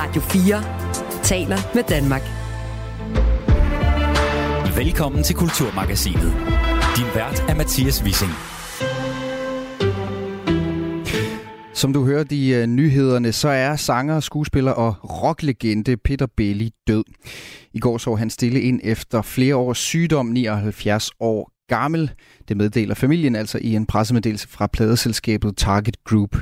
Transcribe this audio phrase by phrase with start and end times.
[0.00, 2.22] Radio 4 taler med Danmark.
[4.76, 6.32] Velkommen til Kulturmagasinet.
[6.96, 8.30] Din vært er Mathias Wissing.
[11.74, 17.04] Som du hørte i uh, nyhederne, så er sanger, skuespiller og rocklegende Peter Belli død.
[17.72, 22.10] I går så han stille ind efter flere års sygdom, 79 år gammel.
[22.48, 26.36] Det meddeler familien altså i en pressemeddelelse fra pladeselskabet Target Group.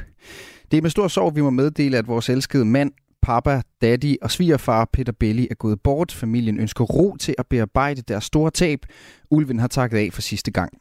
[0.71, 2.93] Det er med stor sorg, vi må meddele, at vores elskede mand,
[3.29, 6.13] papa, daddy og svigerfar Peter Belli er gået bort.
[6.13, 8.87] Familien ønsker ro til at bearbejde deres store tab.
[9.31, 10.73] Ulven har takket af for sidste gang.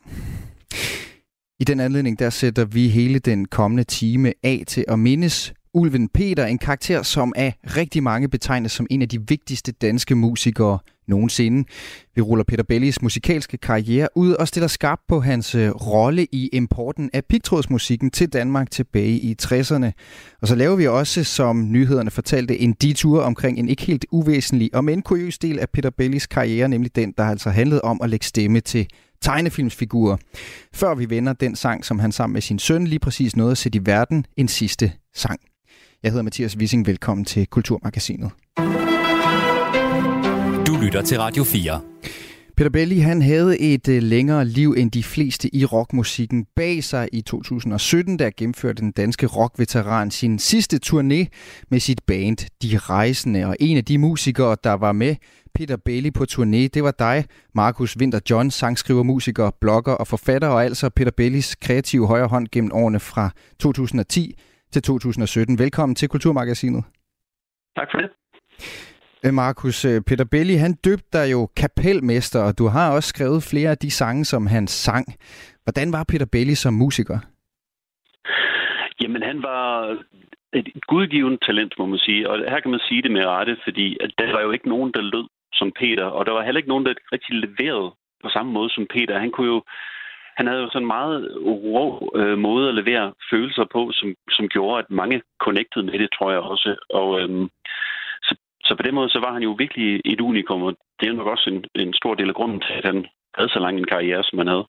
[1.59, 6.09] I den anledning, der sætter vi hele den kommende time af til at mindes Ulven
[6.09, 10.79] Peter, en karakter, som af rigtig mange betegnes som en af de vigtigste danske musikere
[11.07, 11.69] nogensinde.
[12.15, 16.49] Vi ruller Peter Bellis musikalske karriere ud og stiller skarp på hans øh, rolle i
[16.53, 19.91] importen af pigtrådsmusikken til Danmark tilbage i 60'erne.
[20.41, 24.75] Og så laver vi også, som nyhederne fortalte, en detur omkring en ikke helt uvæsentlig
[24.75, 28.09] og men kuriøs del af Peter Bellis karriere, nemlig den, der altså handlede om at
[28.09, 28.87] lægge stemme til
[29.21, 30.17] tegnefilmsfigurer.
[30.73, 33.57] Før vi vender den sang, som han sammen med sin søn lige præcis nåede at
[33.57, 35.39] sætte i verden, en sidste sang.
[36.03, 36.87] Jeg hedder Mathias Wissing.
[36.87, 38.31] Velkommen til Kulturmagasinet.
[40.77, 41.81] Du lytter til Radio 4.
[42.57, 47.09] Peter Belli han havde et øh, længere liv end de fleste i rockmusikken bag sig.
[47.13, 51.25] I 2017 der gennemførte den danske rockveteran sin sidste turné
[51.69, 53.45] med sit band De Rejsende.
[53.45, 55.15] Og en af de musikere, der var med
[55.55, 60.47] Peter Belli på turné, det var dig, Markus Winter John, sangskriver, musiker, blogger og forfatter,
[60.47, 64.33] og altså Peter Bellis kreative højre hånd gennem årene fra 2010
[64.71, 65.59] til 2017.
[65.59, 66.83] Velkommen til Kulturmagasinet.
[67.75, 68.09] Tak for det.
[69.25, 73.47] Øh, Markus øh, Peter Belli, han døbte dig jo kapelmester, og du har også skrevet
[73.51, 75.05] flere af de sange, som han sang.
[75.63, 77.19] Hvordan var Peter Belli som musiker?
[79.01, 79.97] Jamen, han var
[80.53, 82.29] et gudgivet talent, må man sige.
[82.29, 85.01] Og her kan man sige det med rette, fordi der var jo ikke nogen, der
[85.01, 87.89] lød som Peter, og der var heller ikke nogen, der rigtig leverede
[88.23, 89.19] på samme måde som Peter.
[89.19, 89.63] Han kunne jo
[90.37, 94.47] han havde jo sådan en meget rå øh, måde at levere følelser på, som, som
[94.47, 96.75] gjorde, at mange connected med det, tror jeg også.
[96.89, 97.49] Og øhm,
[98.67, 101.27] så, på den måde, så var han jo virkelig et unikum, og det er nok
[101.27, 103.05] også en, en stor del af grunden til, at han
[103.37, 104.65] havde så lang en karriere, som han havde.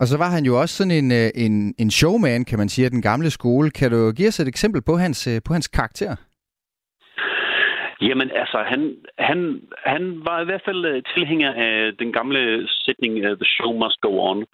[0.00, 2.84] Og så var han jo også sådan en, øh, en, en showman, kan man sige,
[2.84, 3.70] af den gamle skole.
[3.70, 6.16] Kan du give os et eksempel på hans, øh, på hans karakter?
[8.00, 13.14] Jamen, altså, han, han, han var i hvert fald øh, tilhænger af den gamle sætning,
[13.22, 14.44] The show must go on.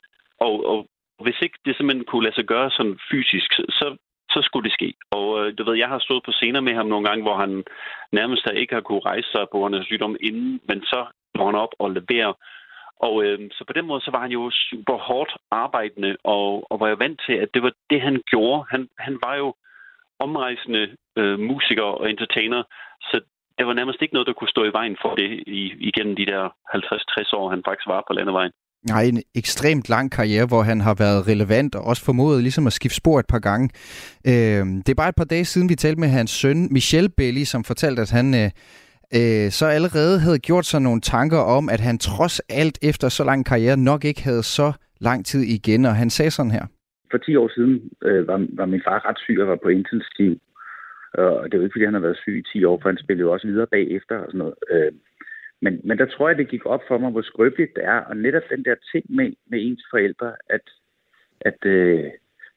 [0.40, 0.86] Og, og
[1.24, 3.96] hvis ikke det simpelthen kunne lade sig gøre sådan fysisk, så,
[4.36, 4.88] så skulle det ske.
[5.18, 7.64] Og øh, du ved, jeg har stået på scener med ham nogle gange, hvor han
[8.12, 11.00] nærmest ikke har kunne rejse sig på grund af sygdom inden, men så
[11.38, 12.32] går han op og leverer.
[13.06, 16.80] Og øh, så på den måde, så var han jo super hårdt arbejdende, og, og
[16.80, 18.64] var jo vant til, at det var det, han gjorde.
[18.70, 19.54] Han, han var jo
[20.18, 22.62] omrejsende øh, musiker og entertainer,
[23.00, 23.20] så
[23.58, 26.26] det var nærmest ikke noget, der kunne stå i vejen for det i, igennem de
[26.26, 28.52] der 50-60 år, han faktisk var på landevejen.
[28.82, 32.72] Nej, en ekstremt lang karriere, hvor han har været relevant og også formået ligesom at
[32.72, 33.66] skifte spor et par gange.
[34.30, 37.44] Øh, det er bare et par dage siden, vi talte med hans søn, Michel Belli,
[37.44, 38.50] som fortalte, at han øh,
[39.18, 43.24] øh, så allerede havde gjort sig nogle tanker om, at han trods alt efter så
[43.24, 46.64] lang karriere nok ikke havde så lang tid igen, og han sagde sådan her.
[47.10, 50.32] For 10 år siden øh, var, var min far ret syg og var på intensiv.
[51.14, 52.98] Og det er jo ikke, fordi han har været syg i 10 år, for han
[53.04, 54.54] spillede jo også videre bagefter og sådan noget.
[54.70, 54.92] Øh,
[55.62, 58.00] men, men der tror jeg, det gik op for mig, hvor skrøbeligt det er.
[58.00, 60.70] Og netop den der ting med, med ens forældre, at,
[61.40, 62.04] at øh,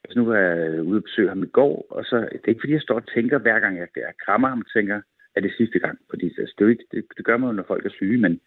[0.04, 2.62] altså nu var jeg ude og besøge ham i går, og så, det er ikke
[2.62, 5.02] fordi, jeg står og tænker, hver gang jeg, jeg krammer ham, tænker,
[5.36, 6.00] er det sidste gang.
[6.10, 8.40] Fordi altså, det, ikke, det, det gør man jo, når folk er syge, men,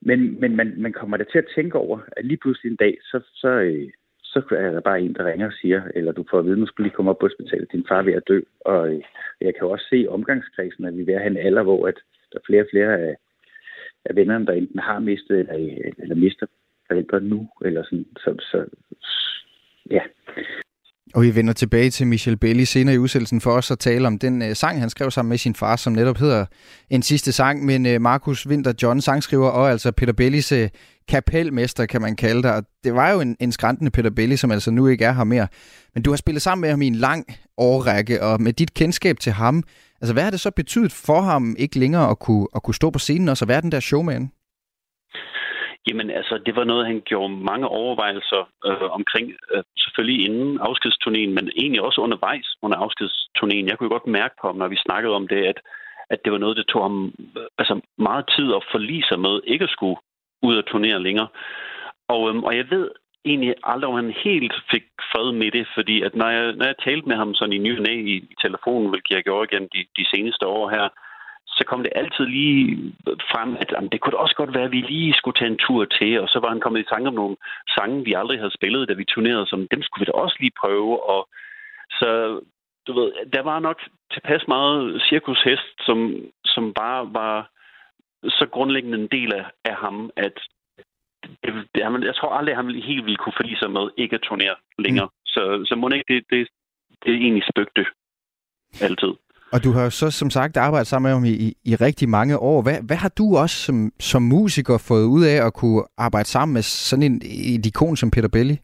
[0.00, 2.98] men, men man, man kommer da til at tænke over, at lige pludselig en dag,
[3.02, 3.88] så, så, øh,
[4.22, 6.66] så er der bare en, der ringer og siger, eller du får at vide, nu
[6.66, 8.40] skal lige komme op på hospitalet, din far er ved at dø.
[8.60, 9.02] Og øh,
[9.40, 11.88] jeg kan jo også se omgangskredsen, at vi er ved at have en alder, hvor
[11.88, 11.98] at
[12.32, 13.16] der er flere og flere af
[14.10, 15.54] af vennerne, der enten har mistet eller,
[15.98, 16.46] eller mister
[16.88, 17.48] forældre nu.
[17.64, 18.06] Eller sådan.
[18.16, 18.64] Så, så,
[19.90, 20.00] ja.
[21.14, 24.18] Og vi vender tilbage til Michel Belli senere i udsendelsen for os at tale om
[24.18, 26.46] den øh, sang, han skrev sammen med sin far, som netop hedder
[26.90, 27.64] En sidste sang.
[27.64, 30.68] Men øh, Markus Winter John, sangskriver, og altså Peter Bellis øh,
[31.08, 32.56] kapelmester, kan man kalde dig.
[32.56, 35.24] Og det var jo en, en skræntende Peter Belli, som altså nu ikke er her
[35.24, 35.48] mere.
[35.94, 37.24] Men du har spillet sammen med ham i en lang
[37.58, 39.62] årrække, og med dit kendskab til ham,
[40.00, 42.90] Altså, hvad har det så betydet for ham ikke længere at kunne, at kunne stå
[42.90, 44.30] på scenen og så være den der showman?
[45.88, 51.32] Jamen altså, det var noget, han gjorde mange overvejelser øh, omkring, øh, selvfølgelig inden afskedsturnéen,
[51.36, 53.68] men egentlig også undervejs under afskedsturnéen.
[53.68, 55.58] Jeg kunne godt mærke på ham, når vi snakkede om det, at,
[56.10, 59.40] at det var noget, der tog ham øh, altså, meget tid at forlige sig med,
[59.44, 59.96] ikke at skulle
[60.42, 61.28] ud og turnere længere.
[62.08, 62.90] Og, øhm, og jeg ved
[63.26, 66.78] egentlig aldrig, om han helt fik fred med det, fordi at når jeg, når jeg
[66.84, 69.80] talte med ham sådan i ny og i, i telefonen, hvilket jeg gjorde igen de,
[69.98, 70.88] de seneste år her,
[71.46, 72.94] så kom det altid lige
[73.32, 75.84] frem, at jamen, det kunne også godt være, at vi lige skulle tage en tur
[75.84, 77.36] til, og så var han kommet i tanke om nogle
[77.76, 80.58] sange, vi aldrig havde spillet, da vi turnerede, som dem skulle vi da også lige
[80.60, 81.28] prøve, og
[81.90, 82.40] så
[82.86, 83.78] du ved, der var nok
[84.12, 85.98] tilpas meget cirkushest, som,
[86.44, 87.50] som bare var
[88.28, 90.36] så grundlæggende en del af, af ham, at
[91.42, 91.80] det, det,
[92.10, 95.06] jeg tror aldrig, at han helt ville kunne forlige sig med ikke at turnere længere.
[95.06, 95.26] Mm.
[95.26, 96.48] Så, så må ikke det, det,
[97.02, 97.84] det er egentlig spøgte
[98.80, 99.12] altid.
[99.52, 102.08] Og du har jo så som sagt arbejdet sammen med ham i, i, i rigtig
[102.08, 102.62] mange år.
[102.62, 106.54] Hvad, hvad har du også som, som musiker fået ud af at kunne arbejde sammen
[106.54, 107.16] med sådan en,
[107.56, 108.56] et ikon som Peter Belli?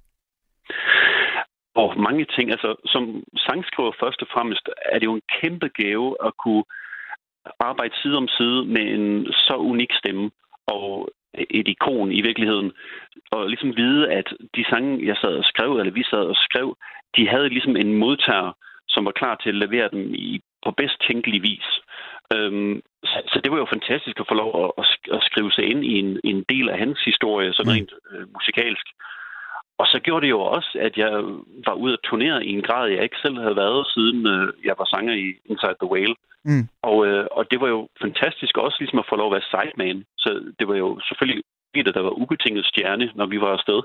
[1.74, 2.50] Og mange ting.
[2.50, 3.02] Altså, som
[3.36, 6.64] sangskriver først og fremmest er det jo en kæmpe gave at kunne
[7.60, 10.30] arbejde side om side med en så unik stemme
[10.66, 12.72] og et ikon i virkeligheden.
[13.30, 16.76] Og ligesom vide, at de sange, jeg sad og skrev, eller vi sad og skrev,
[17.16, 18.52] de havde ligesom en modtager,
[18.88, 21.68] som var klar til at levere dem i, på bedst tænkelig vis.
[22.34, 25.64] Øhm, så, så det var jo fantastisk at få lov at, at, at skrive sig
[25.64, 27.76] ind i en, en del af hans historie, sådan mm.
[27.76, 28.86] rent øh, musikalsk.
[29.78, 31.12] Og så gjorde det jo også, at jeg
[31.66, 34.74] var ude at turnere i en grad, jeg ikke selv havde været, siden øh, jeg
[34.78, 36.14] var sanger i Inside the Whale.
[36.44, 36.68] Mm.
[36.82, 40.04] Og, øh, og det var jo fantastisk også ligesom at få lov at være sideman.
[40.18, 41.42] Så det var jo selvfølgelig
[41.74, 43.80] Peter, der var ubetinget stjerne, når vi var afsted.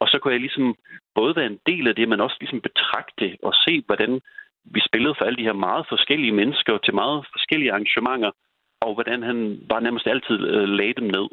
[0.00, 0.74] Og så kunne jeg ligesom
[1.14, 4.20] både være en del af det, men også ligesom betragte og se, hvordan
[4.64, 8.30] vi spillede for alle de her meget forskellige mennesker til meget forskellige arrangementer,
[8.80, 11.26] og hvordan han bare nærmest altid øh, lagde dem ned.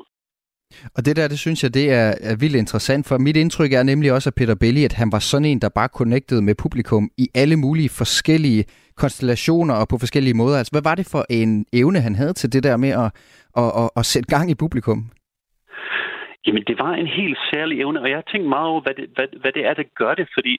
[0.95, 3.83] Og det der, det synes jeg, det er, er vildt interessant, for mit indtryk er
[3.83, 7.09] nemlig også af Peter Belli, at han var sådan en, der bare connectede med publikum
[7.17, 8.65] i alle mulige forskellige
[8.97, 10.57] konstellationer og på forskellige måder.
[10.57, 13.09] Altså, hvad var det for en evne, han havde til det der med at,
[13.61, 14.99] at, at, at sætte gang i publikum?
[16.45, 19.05] Jamen, det var en helt særlig evne, og jeg har tænkt meget over, hvad det,
[19.15, 20.53] hvad, hvad det er, der gør det, fordi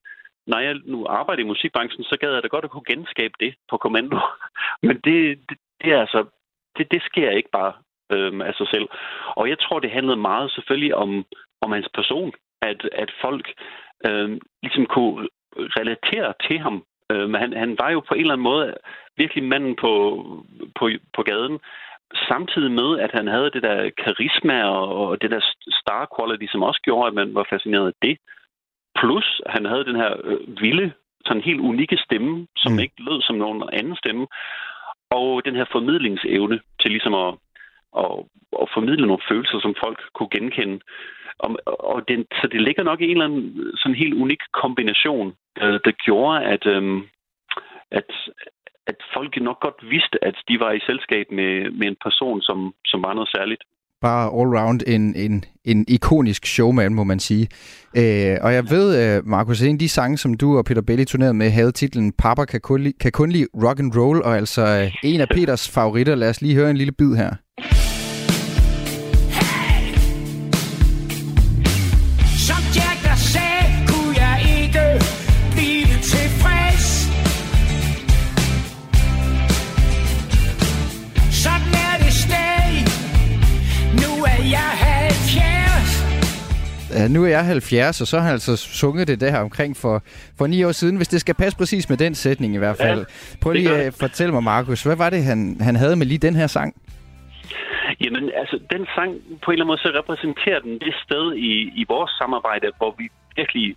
[0.46, 3.55] når jeg nu arbejder i musikbranchen, så gad jeg da godt at kunne genskabe det
[3.70, 4.19] på kommando.
[4.87, 5.19] Men det,
[5.49, 6.20] det, det er altså,
[6.76, 7.72] det, det sker ikke bare
[8.12, 8.88] øhm, af sig selv.
[9.37, 11.25] Og jeg tror, det handlede meget selvfølgelig om,
[11.60, 12.32] om hans person,
[12.62, 13.52] at, at folk
[14.06, 16.84] øhm, ligesom kunne relatere til ham.
[17.12, 18.75] Øhm, han, han var jo på en eller anden måde
[19.16, 19.93] virkelig manden på,
[20.78, 21.58] på, på gaden,
[22.14, 25.40] samtidig med, at han havde det der karisma og det der
[25.81, 28.19] star quality, som også gjorde, at man var fascineret af det.
[28.99, 30.93] Plus, han havde den her øh, vilde,
[31.26, 32.78] sådan helt unikke stemme, som mm.
[32.78, 34.26] ikke lød som nogen anden stemme.
[35.10, 37.34] Og den her formidlingsevne til ligesom at,
[37.93, 40.81] og, og formidle nogle følelser, som folk kunne genkende.
[41.38, 41.50] Og,
[41.93, 45.29] og den, så det ligger nok i en eller anden sådan helt unik kombination,
[45.62, 47.02] øh, der gjorde, at, øh,
[47.90, 48.11] at,
[48.87, 52.75] at folk nok godt vidste, at de var i selskab med, med en person, som,
[52.85, 53.62] som var noget særligt
[54.00, 57.49] bare all-round en, en, en ikonisk showman, må man sige.
[57.96, 61.05] Øh, og jeg ved, øh, Markus, en af de sange, som du og Peter Belli
[61.05, 64.37] turnerede med, havde titlen Papa kan kun, li- kan kun lide rock and roll, og
[64.37, 66.14] altså øh, en af Peters favoritter.
[66.14, 67.31] Lad os lige høre en lille bid her.
[86.99, 90.03] Ja, nu er jeg 70, og så har han altså sunget det der omkring for,
[90.39, 92.99] for ni år siden, hvis det skal passe præcis med den sætning i hvert fald.
[92.99, 96.19] Ja, Prøv lige at fortælle mig, Markus, hvad var det, han, han havde med lige
[96.19, 96.75] den her sang?
[98.01, 99.11] Jamen, altså, den sang,
[99.43, 102.94] på en eller anden måde, så repræsenterer den det sted i, i vores samarbejde, hvor
[102.99, 103.77] vi virkelig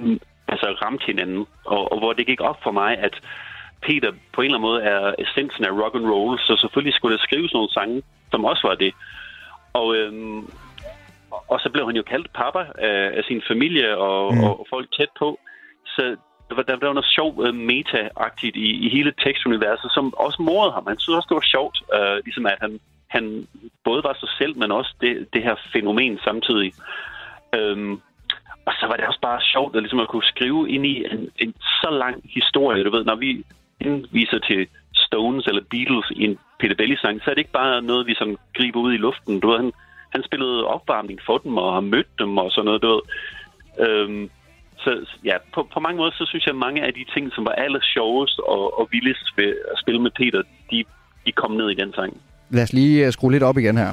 [0.00, 3.14] mm, altså, ramte hinanden, og, og hvor det gik op for mig, at
[3.82, 7.16] Peter på en eller anden måde er essensen af rock and roll, så selvfølgelig skulle
[7.16, 8.92] der skrives nogle sange, som også var det.
[9.72, 10.40] Og øhm,
[11.48, 14.44] og så blev han jo kaldt pappa af, af sin familie og, mm.
[14.44, 15.38] og folk tæt på.
[15.86, 16.16] Så
[16.48, 20.72] der var, der var noget sjovt uh, meta-agtigt i, i hele tekstuniverset, som også morede
[20.72, 20.86] ham.
[20.86, 23.46] Han synes også, det var sjovt, uh, ligesom at han, han
[23.84, 26.72] både var sig selv, men også det, det her fænomen samtidig.
[27.58, 28.02] Um,
[28.66, 31.30] og så var det også bare sjovt at, ligesom at kunne skrive ind i en,
[31.38, 32.84] en så lang historie.
[32.84, 33.44] Du ved, når vi
[33.80, 38.06] indviser til Stones eller Beatles i en Peter Belli-sang, så er det ikke bare noget,
[38.06, 39.40] vi sådan griber ud i luften.
[39.40, 39.72] Du ved, han,
[40.14, 43.02] han spillede opvarmning for dem og har mødt dem og sådan noget, du ved.
[43.86, 44.30] Øhm,
[44.78, 44.90] så
[45.24, 47.52] ja, på, på mange måder, så synes jeg, at mange af de ting, som var
[47.52, 50.84] aller sjovest og, og vildest ved at spille med Peter, de,
[51.26, 52.12] de kom ned i den sang.
[52.50, 53.92] Lad os lige øh, skrue lidt op igen her.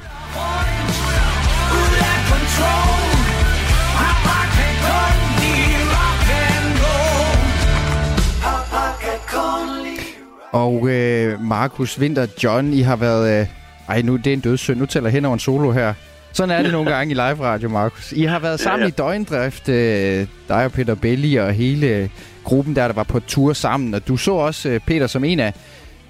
[10.54, 13.42] Og øh, Markus Winter John, I har været...
[13.42, 14.80] Øh, ej, nu det er en dødssynd.
[14.80, 15.94] Nu tæller hen over en solo her
[16.34, 18.12] Sådan er det nogle gange i live radio, Markus.
[18.12, 19.12] I har været sammen ja, ja.
[19.12, 22.10] i døgndrift, øh, dig og Peter Belli og hele
[22.44, 23.94] gruppen der, der var på tur sammen.
[23.94, 25.54] Og du så også øh, Peter som en af,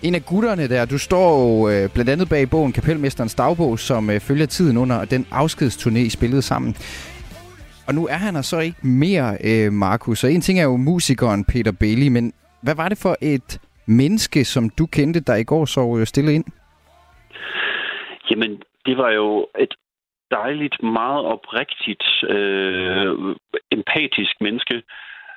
[0.02, 0.86] en af gutterne der.
[0.86, 5.26] Du står jo øh, blandt andet bag bogen Kapelmesterens dagbog, som følger tiden under den
[5.32, 6.76] afskedsturné, I spillede sammen.
[7.88, 10.24] Og nu er han så ikke mere, Markus.
[10.24, 14.46] Og en ting er jo musikeren Peter Belli, men hvad var det for et menneske,
[14.46, 16.46] som du kendte, der i går så stille ind?
[18.32, 19.74] Jamen, det var jo et
[20.32, 23.36] dejligt, meget oprigtigt, øh,
[23.72, 24.84] empatisk menneske,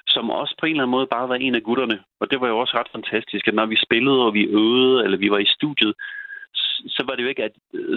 [0.06, 1.98] som også på en eller anden måde bare var en af gutterne.
[2.20, 5.18] Og det var jo også ret fantastisk, at når vi spillede, og vi øvede, eller
[5.18, 5.94] vi var i studiet,
[6.96, 7.52] så var det jo ikke at,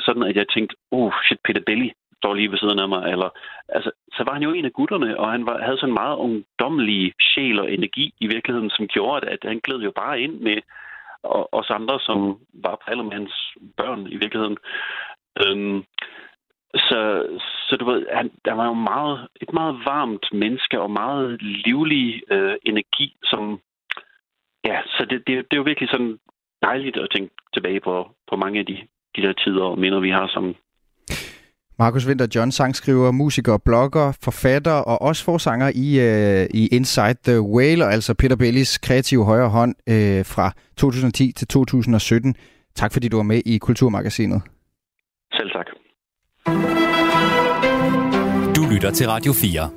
[0.05, 3.11] sådan, at jeg tænkte, oh shit, Peter Belli står lige ved siden af mig.
[3.11, 3.29] Eller,
[3.69, 6.17] altså, så var han jo en af gutterne, og han var, havde sådan en meget
[6.17, 10.57] ungdommelig sjæl og energi i virkeligheden, som gjorde, at han gled jo bare ind med
[11.23, 13.33] og os andre, som var på
[13.77, 14.57] børn i virkeligheden.
[15.41, 15.83] Øhm,
[16.75, 16.99] så,
[17.67, 22.21] så du ved, han, han var jo meget, et meget varmt menneske og meget livlig
[22.31, 23.59] øh, energi, som,
[24.65, 26.19] ja, så det, det, det er jo virkelig sådan
[26.61, 28.77] dejligt at tænke tilbage på, på mange af de,
[29.15, 30.55] de der tider og minder, vi har som
[31.81, 37.41] Markus Winter John, sangskriver, musiker, blogger, forfatter og også forsanger i, uh, i Inside the
[37.41, 42.35] Whale, altså Peter Bellis kreative højre hånd uh, fra 2010 til 2017.
[42.75, 44.41] Tak fordi du var med i Kulturmagasinet.
[45.33, 45.65] Selv tak.
[48.55, 49.69] Du lytter til Radio 4.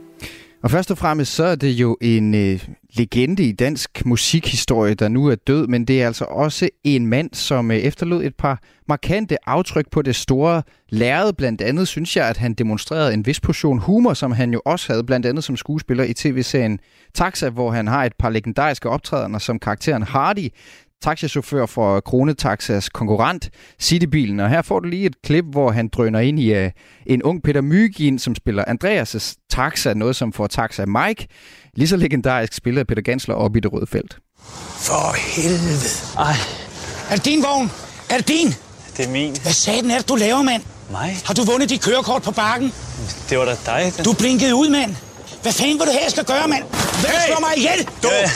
[0.63, 5.09] Og først og fremmest så er det jo en øh, legende i dansk musikhistorie, der
[5.09, 8.63] nu er død, men det er altså også en mand, som øh, efterlod et par
[8.89, 11.33] markante aftryk på det store lærred.
[11.33, 14.93] Blandt andet synes jeg, at han demonstrerede en vis portion humor, som han jo også
[14.93, 16.79] havde, blandt andet som skuespiller i tv-serien
[17.15, 20.49] Taxa, hvor han har et par legendariske optrædener som karakteren Hardy,
[21.05, 24.41] taxachauffør for Kronetaxas konkurrent Citybilen.
[24.41, 26.71] Og her får du lige et klip, hvor han drøner ind i uh,
[27.07, 31.27] en ung Peter Mygin, som spiller Andreas' taxa, noget som får taxa Mike.
[31.77, 34.17] Lige så legendarisk spiller Peter Gansler op i det røde felt.
[34.79, 35.89] For helvede.
[36.19, 36.37] Ej.
[37.11, 37.71] Er det din vogn?
[38.11, 38.55] Er det din?
[38.97, 39.37] Det er min.
[39.43, 40.63] Hvad satan er det, du laver, mand?
[40.91, 41.19] Mig?
[41.25, 42.73] Har du vundet dit kørekort på bakken?
[43.31, 43.93] Det var da dig.
[43.97, 44.05] Den...
[44.05, 44.97] Du blinkede ud, mand.
[45.43, 46.63] Hvad fanden vil du her, jeg skal gøre, mand?
[46.63, 47.27] Hvem hey!
[47.27, 47.89] slår mig ihjel?
[48.03, 48.09] Du!
[48.09, 48.31] Ja,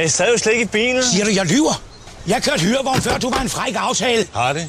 [0.00, 1.02] jeg sad jo slet ikke i bilen.
[1.02, 1.82] Siger du, jeg lyver?
[2.26, 4.26] Jeg kørte hyrevogn før, du var en fræk aftale.
[4.34, 4.68] Har det?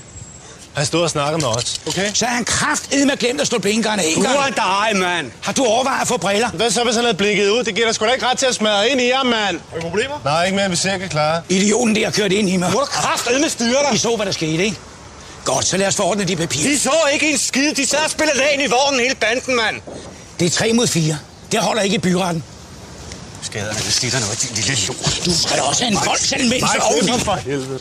[0.74, 2.12] Han stod og snakker med os, okay?
[2.14, 4.36] Så er han kraftedet med glemt at slå blinkerne en gang.
[4.36, 4.50] Du er
[4.90, 5.32] dig, mand.
[5.42, 6.50] Har du overvejet at få briller?
[6.50, 7.64] Hvad så, hvis han havde blikket ud?
[7.64, 9.60] Det giver dig sgu da ikke ret til at smadre ind i jer, mand.
[9.70, 10.16] Har du problemer?
[10.26, 11.42] Nej, ikke mere, vi kan klare.
[11.50, 12.72] Idioten der kørte ind i mig.
[12.72, 13.94] Du er kraftedet med styre dig.
[13.94, 14.78] I så, hvad der skete, ikke?
[15.46, 16.70] Godt, så lad os få ordnet de papirer.
[16.70, 17.74] De så ikke en skid.
[17.74, 19.82] De sad og spillede lagen i vognen hele banden, mand.
[20.40, 21.18] Det er 3 mod 4.
[21.52, 22.44] Det holder ikke i byretten.
[23.42, 25.22] Skader det slitter noget, din lille lort.
[25.26, 27.80] Du skal da også have en voldsanmeldelse Nej, for helvede.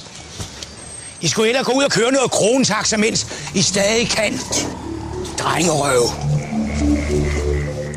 [1.23, 4.33] I skulle hellere gå ud og køre noget krontaxa, mens I stadig kan.
[5.39, 6.03] Drengerøv.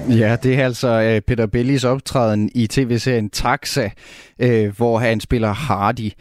[0.09, 3.89] Ja, det er altså øh, Peter Bellis optræden i tv-serien Taxa,
[4.39, 6.11] øh, hvor han spiller Hardy.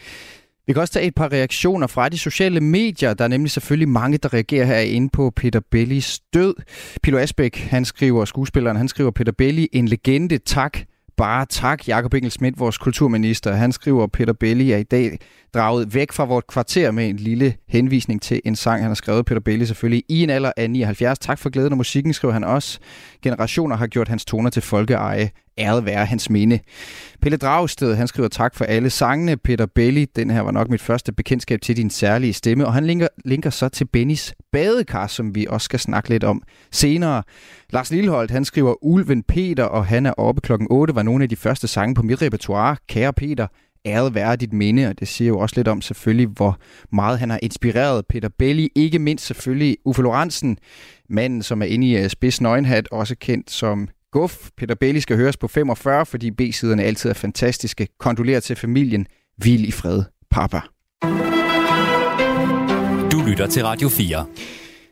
[0.66, 3.14] Vi kan også tage et par reaktioner fra de sociale medier.
[3.14, 6.54] Der er nemlig selvfølgelig mange, der reagerer herinde på Peter Bellis død.
[7.02, 10.78] Pilo Asbæk, han skriver, skuespilleren, han skriver Peter Belli, en legende, tak
[11.16, 11.88] bare tak.
[11.88, 15.19] Jakob Engel Schmidt, vores kulturminister, han skriver, Peter Belli er i dag
[15.54, 19.26] draget væk fra vort kvarter med en lille henvisning til en sang, han har skrevet,
[19.26, 21.19] Peter Belli selvfølgelig, i en alder af 79.
[21.19, 22.78] Tak for glæden og musikken, skriver han også.
[23.23, 25.31] Generationer har gjort hans toner til folkeeje.
[25.59, 26.59] Æret være hans minde.
[27.21, 29.37] Pelle Dragsted, han skriver tak for alle sangene.
[29.37, 32.67] Peter Belli, den her var nok mit første bekendtskab til din særlige stemme.
[32.67, 36.43] Og han linker, linker så til Bennys badekar, som vi også skal snakke lidt om
[36.71, 37.23] senere.
[37.71, 41.29] Lars Lilleholdt, han skriver Ulven Peter, og han er oppe klokken 8, var nogle af
[41.29, 42.76] de første sange på mit repertoire.
[42.88, 43.47] Kære Peter,
[43.87, 46.59] æret være dit minde, og det siger jo også lidt om selvfølgelig, hvor
[46.93, 50.59] meget han har inspireret Peter Belli, ikke mindst selvfølgelig Uffe Lorentzen,
[51.09, 54.37] manden, som er inde i øh, spids nøgenhat, også kendt som Guff.
[54.57, 57.89] Peter Belli skal høres på 45, fordi B-siderne altid er fantastiske.
[57.99, 59.07] Kondolerer til familien.
[59.37, 60.61] Hvil i fred, papa.
[63.12, 64.27] Du lytter til Radio 4.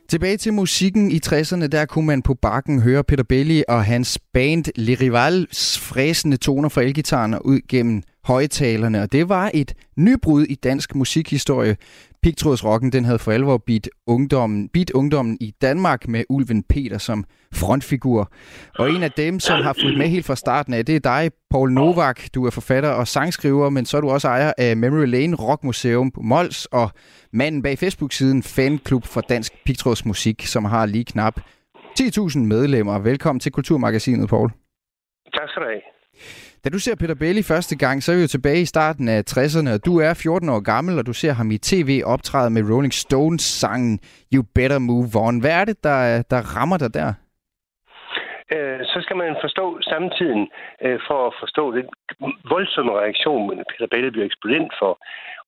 [0.09, 4.19] Tilbage til musikken i 60'erne, der kunne man på bakken høre Peter Belli og hans
[4.33, 10.43] band Le Rivals fræsende toner fra elgitaren ud gennem højtalerne, og det var et nybrud
[10.43, 11.77] i dansk musikhistorie.
[12.23, 17.25] Pigtrådsrocken den havde for alvor beat ungdommen, beat ungdommen i Danmark med Ulven Peter som
[17.53, 18.31] frontfigur.
[18.79, 21.31] Og en af dem, som har fulgt med helt fra starten af, det er dig,
[21.49, 22.21] Paul Novak.
[22.35, 26.11] Du er forfatter og sangskriver, men så er du også ejer af Memory Lane Rockmuseum
[26.11, 26.91] på Mols, og
[27.33, 31.39] manden bag Facebook-siden Fanklub for Dansk Pigtrådsmusik, som har lige knap
[31.99, 32.99] 10.000 medlemmer.
[32.99, 34.49] Velkommen til Kulturmagasinet, Paul.
[35.33, 35.81] Tak skal du have.
[36.63, 39.21] Da du ser Peter Bailey første gang, så er vi jo tilbage i starten af
[39.33, 42.61] 60'erne, og du er 14 år gammel, og du ser ham i tv optræde med
[42.71, 43.99] Rolling Stones sangen
[44.33, 45.39] You Better Move On.
[45.41, 47.09] Hvad er det, der, der rammer dig der?
[48.53, 50.41] Øh, så skal man forstå samtiden
[50.85, 51.87] øh, for at forstå den
[52.53, 54.91] voldsomme reaktion, Peter Bailey bliver eksponent for.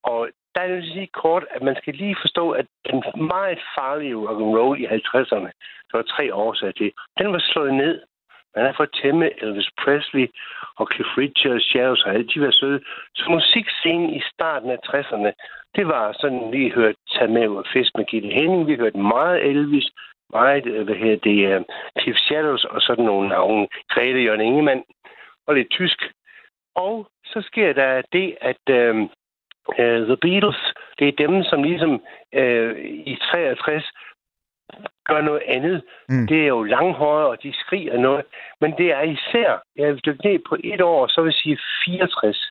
[0.04, 0.22] Og
[0.54, 3.04] der er det lige kort, at man skal lige forstå, at den
[3.36, 5.52] meget farlige rock and roll i 50'erne,
[5.88, 7.96] der var tre årsager til, den var slået ned.
[8.56, 10.28] Man har fået tæmme Elvis Presley
[10.80, 12.80] og Cliff Richard, Shadows og alle de var søde.
[13.16, 15.32] Så musikscenen i starten af 60'erne,
[15.76, 19.46] det var sådan, vi hørte Tag med og fisk med Gitte Henning, vi hørte meget
[19.50, 19.88] Elvis,
[20.30, 21.64] meget, øh, hvad her, det, er
[22.02, 24.84] Cliff Shadows og sådan nogle navne, Grete Jørgen Ingemann
[25.48, 26.00] og lidt tysk.
[26.76, 28.96] Og så sker der det, at øh,
[29.80, 32.02] øh, The Beatles, det er dem, som ligesom
[32.34, 33.92] øh, i 63
[35.06, 35.84] gør noget andet.
[36.10, 36.28] Mm.
[36.28, 38.26] Det er jo langhåret, og de skriger noget.
[38.62, 41.58] Men det er især, jeg vil dykke ned på et år, så vil jeg sige
[41.86, 42.50] 64.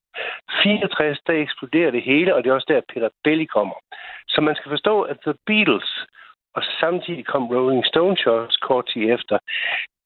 [0.63, 3.75] 64, der eksploderer det hele, og det er også der, Peter Belly kommer.
[4.29, 6.07] Så man skal forstå, at The Beatles,
[6.57, 9.39] og samtidig kom Rolling Stones også kort tid efter,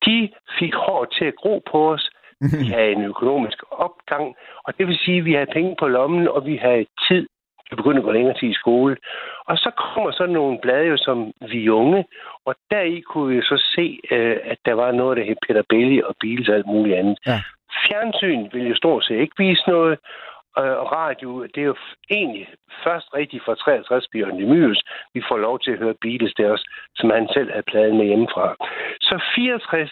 [0.07, 2.11] de fik hår til at gro på os.
[2.61, 6.29] Vi havde en økonomisk opgang, og det vil sige, at vi havde penge på lommen,
[6.29, 7.27] og vi havde tid
[7.71, 8.97] vi begyndte at gå længere tid i skole.
[9.47, 12.05] Og så kommer sådan nogle blade som Vi Unge,
[12.47, 16.03] og deri kunne vi så se, øh, at der var noget, der hed Peter Belli
[16.03, 17.19] og Beatles og alt muligt andet.
[17.27, 17.41] Ja.
[17.87, 19.99] Fjernsyn ville jo stort set ikke vise noget,
[20.57, 21.77] og radio, det er jo
[22.11, 22.49] egentlig
[22.85, 24.83] først rigtigt fra 63 Bjørn Demyrs.
[25.15, 28.07] Vi får lov til at høre Beatles der også, som han selv havde pladen med
[28.07, 28.55] hjemmefra.
[29.01, 29.91] Så 64,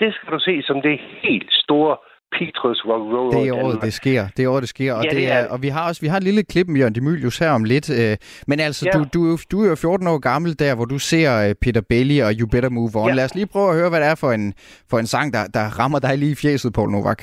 [0.00, 1.96] det skal du se som det helt store
[2.38, 3.32] Petrus Rock Roll.
[3.34, 4.26] Det er året, det sker.
[4.36, 4.92] Det er året, det sker.
[4.92, 6.94] Og, ja, det er, og vi har også vi har et lille klip med Jørgen
[6.94, 7.90] Demilius her om lidt.
[7.90, 8.98] Øh, men altså, ja.
[8.98, 12.18] du, du, du er jo 14 år gammel der, hvor du ser øh, Peter Belli
[12.18, 13.08] og You Better Move On.
[13.08, 13.14] Ja.
[13.14, 14.54] Lad os lige prøve at høre, hvad det er for en,
[14.90, 17.22] for en sang, der, der rammer dig lige i fjeset, Paul Novak.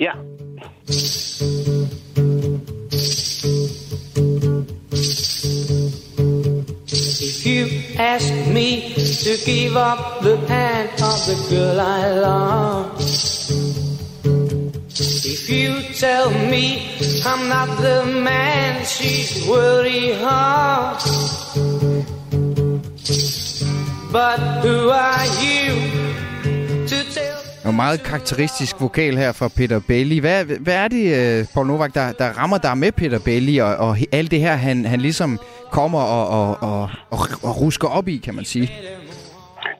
[0.00, 0.10] Ja.
[6.88, 7.66] If you
[7.98, 13.75] ask me to give up the hand of the girl I love
[15.48, 16.64] If you tell me
[17.24, 20.98] I'm not the man she's worried of
[24.12, 25.66] But who are you
[26.86, 30.20] to tell en meget karakteristisk vokal her fra Peter Bailey.
[30.20, 33.76] Hvad, hvad er det, øh, Paul Novak, der, der rammer dig med Peter Bailey, og,
[33.76, 35.38] og alt det her, han, han ligesom
[35.70, 38.72] kommer og, og, og, og, og rusker op i, kan man sige?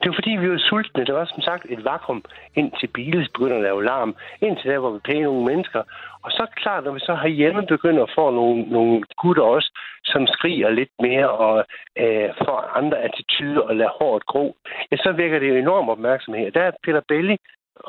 [0.07, 1.05] Det var fordi, vi var sultne.
[1.05, 2.23] Det var som sagt et vakuum,
[2.55, 4.15] indtil bilen begynder at lave larm.
[4.41, 5.81] Indtil der, hvor vi pæne nogle mennesker.
[6.23, 9.69] Og så klart, når vi så herhjemme begynder at få nogle, nogle gutter også,
[10.05, 11.65] som skriger lidt mere og
[11.97, 14.55] øh, får andre attityder og lader hårdt gro,
[14.91, 16.51] ja, så vækker det jo enorm opmærksomhed.
[16.51, 17.37] Der er Peter Belli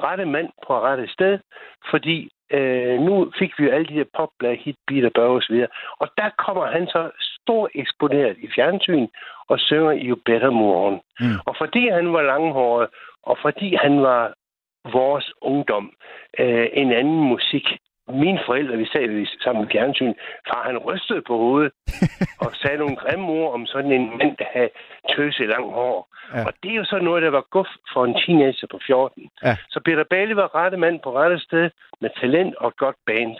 [0.04, 1.38] rette mand på rette sted,
[1.90, 5.66] fordi øh, nu fik vi jo alle de her popblad, hit, beat og børge osv.
[5.98, 7.10] Og der kommer han så
[7.48, 9.06] stor eksponeret i fjernsyn
[9.48, 11.00] og synger You Better Move On.
[11.20, 11.38] Mm.
[11.46, 12.88] Og fordi han var langhåret,
[13.22, 14.22] og fordi han var
[14.92, 15.86] vores ungdom,
[16.38, 17.66] øh, en anden musik,
[18.08, 20.14] mine forældre, vi sad sammen med fjernsyn,
[20.48, 21.72] far han rystede på hovedet
[22.44, 24.70] og sagde nogle grimme ord om sådan en mand, der havde
[25.14, 25.98] tøse langt hår.
[26.34, 26.44] Ja.
[26.46, 29.30] Og det er jo så noget, der var guf for en teenager på 14.
[29.44, 29.56] Ja.
[29.68, 33.36] Så Peter Bailey var rette mand på rette sted med talent og et godt band.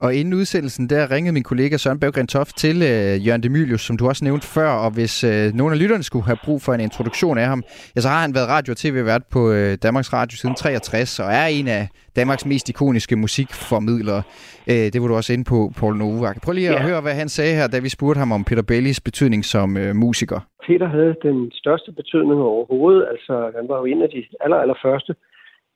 [0.00, 3.96] Og inden udsendelsen, der ringede min kollega Søren Berggren Toft til øh, Jørgen Demilius, som
[3.96, 6.80] du også nævnte før, og hvis øh, nogle af lytterne skulle have brug for en
[6.80, 7.62] introduktion af ham,
[7.96, 11.26] ja, så har han været radio- og tv-vært på øh, Danmarks Radio siden 63, og
[11.26, 14.22] er en af Danmarks mest ikoniske musikformidlere.
[14.70, 16.36] Øh, det var du også inde på, Paul Novak.
[16.44, 16.82] Prøv lige at ja.
[16.88, 19.96] høre, hvad han sagde her, da vi spurgte ham om Peter Bellis betydning som øh,
[19.96, 20.40] musiker.
[20.66, 23.02] Peter havde den største betydning overhovedet.
[23.12, 25.14] Altså, han var jo en af de aller, aller første,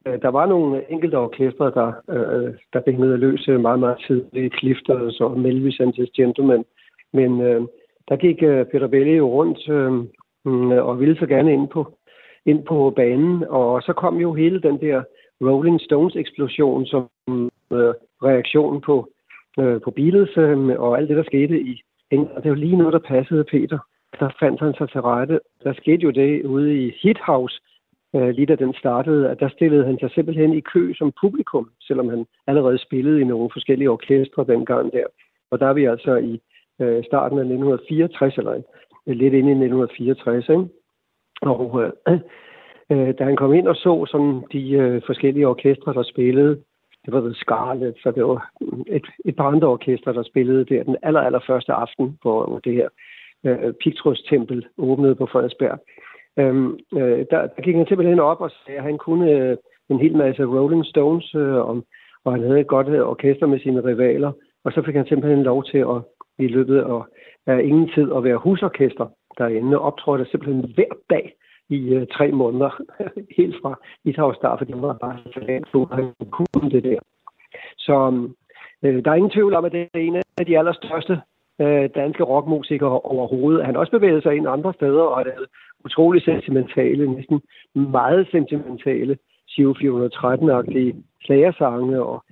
[0.06, 2.80] Øh, der var nogle enkelte orkestre, der, øh, der
[3.12, 4.54] at løs meget, meget tidligt.
[4.58, 6.64] Clifters og Melvis and his Gentlemen.
[7.12, 7.62] Men øh,
[8.08, 11.92] der gik øh, Peter Belli jo rundt øh, og ville så gerne ind på,
[12.46, 13.44] ind på banen.
[13.48, 15.02] Og så kom jo hele den der
[15.40, 17.08] Rolling Stones-eksplosion som
[17.72, 19.08] øh, reaktion på,
[19.58, 22.42] øh, på Beatles øh, og alt det, der skete i England.
[22.42, 23.78] Det var lige noget, der passede Peter.
[24.20, 25.40] Der fandt han sig til rette.
[25.64, 27.60] Der skete jo det ude i Hit House,
[28.14, 31.70] øh, lige da den startede, at der stillede han sig simpelthen i kø som publikum,
[31.80, 35.06] selvom han allerede spillede i nogle forskellige orkestre dengang der.
[35.50, 36.40] Og der er vi altså i
[36.80, 38.62] øh, starten af 1964, eller øh,
[39.06, 40.68] lidt ind i 1964, ikke?
[41.42, 41.90] Og øh,
[42.92, 46.60] øh, da han kom ind og så sådan de øh, forskellige orkestre, der spillede,
[47.04, 48.50] det var The Scarlet, så det var
[48.86, 52.72] et, et par andre orkestre, der spillede der den aller, aller første aften, hvor det
[52.72, 52.88] her
[53.44, 55.78] øh, Pictrus-tempel åbnede på Frederiksberg.
[56.38, 59.56] Øhm, øh, der, der gik han simpelthen op og sagde, at han kunne øh,
[59.90, 61.84] en hel masse Rolling Stones øh, om,
[62.24, 64.32] og han havde et godt øh, orkester med sine rivaler,
[64.64, 66.02] og så fik han simpelthen lov til at
[66.38, 67.02] i løbet af,
[67.46, 69.06] af ingen tid at være husorkester
[69.38, 71.34] derinde, og optrådte simpelthen hver dag
[71.68, 72.70] i øh, tre måneder,
[73.38, 76.98] helt fra Itaus start, fordi det var bare så han kunne det der.
[77.78, 78.28] Så
[78.82, 81.20] øh, der er ingen tvivl om, at det er en af de allerstørste
[81.60, 83.64] øh, danske rockmusikere overhovedet.
[83.64, 85.46] Han har også bevæget sig ind andre steder, og har lavet
[85.84, 87.40] utrolig sentimentale, næsten
[87.74, 89.18] meget sentimentale,
[89.48, 92.24] Siv 413-agtige slagersange og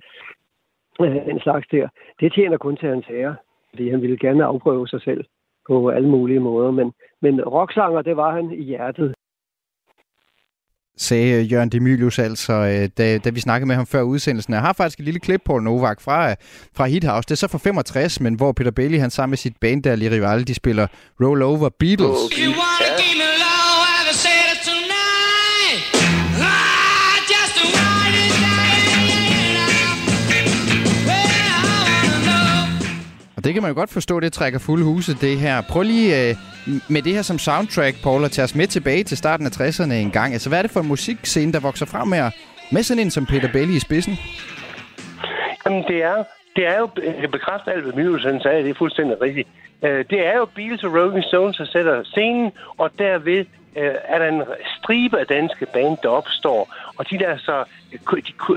[0.99, 1.87] uh, den slags der.
[2.19, 3.35] Det tjener kun til hans ære,
[3.69, 5.23] fordi han ville gerne afprøve sig selv
[5.67, 6.71] på alle mulige måder.
[6.71, 9.13] Men, men rocksanger, det var han i hjertet
[10.97, 14.53] sagde Jørgen Demilius altså, øh, da, da vi snakkede med ham før udsendelsen.
[14.53, 16.35] Jeg har faktisk et lille klip, Paul Novak, fra, øh,
[16.75, 17.25] fra Hit House.
[17.25, 20.11] Det er så fra 65, men hvor Peter Bailey, han sammen med sit band der,
[20.11, 20.87] Rival, de spiller
[21.21, 22.17] Roll Over Beatles.
[22.25, 23.30] Okay.
[33.51, 35.61] Det kan man jo godt forstå, det trækker fuld huse, det her.
[35.61, 36.35] Prøv lige øh,
[36.89, 39.93] med det her som soundtrack, Paul, at tage os med tilbage til starten af 60'erne
[39.93, 40.33] en gang.
[40.33, 42.31] Altså, hvad er det for en musikscene, der vokser frem med,
[42.71, 44.13] med sådan en som Peter Belli i spidsen?
[45.65, 46.23] Jamen, det er,
[46.55, 47.93] det er jo, bekræftet bekræfter alt, hvad
[48.41, 49.47] sagde, det er fuldstændig rigtigt.
[49.83, 53.45] Øh, det er jo Beatles og Rolling Stones, der sætter scenen, og derved
[53.77, 54.43] øh, er der en
[54.77, 56.61] stribe af danske band, der opstår.
[56.97, 57.65] Og de der så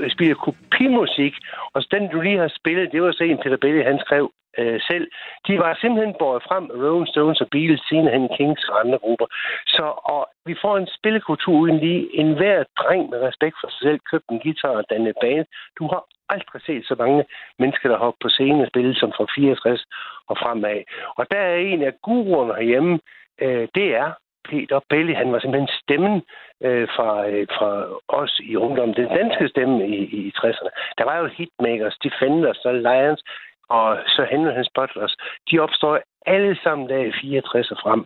[0.03, 1.33] de spiller kopimusik,
[1.73, 4.31] og så den, du lige har spillet, det var så en, Peter Belli, han skrev
[4.57, 5.07] øh, selv.
[5.47, 9.27] De var simpelthen båret frem med Rolling Stones og Beatles, hen Kings og andre grupper.
[9.67, 12.15] Så og vi får en spillekultur uden lige.
[12.19, 15.45] En hver dreng med respekt for sig selv købte en guitar og danne bane.
[15.79, 17.23] Du har aldrig set så mange
[17.59, 19.85] mennesker, der hopper på scenen og spille som fra 64
[20.29, 20.83] og fremad.
[21.17, 22.99] Og der er en af guruerne herhjemme,
[23.41, 24.11] øh, det er
[24.49, 26.21] Peter Belli, han var simpelthen stemmen
[26.63, 27.71] øh, fra, øh, fra
[28.07, 30.69] os i ungdommen, den danske stemme i, i 60'erne.
[30.97, 33.23] Der var jo hitmakers, Defenders og Lions,
[33.69, 35.17] og så Henry hans Butlers,
[35.51, 38.05] de opstår alle sammen der i 64 og frem.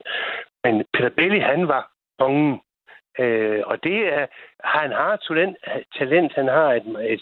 [0.64, 2.62] Men Peter Belli, han var kongen.
[3.20, 4.26] Øh, og det er,
[4.64, 5.58] han har talent,
[5.98, 7.22] talent han har et, et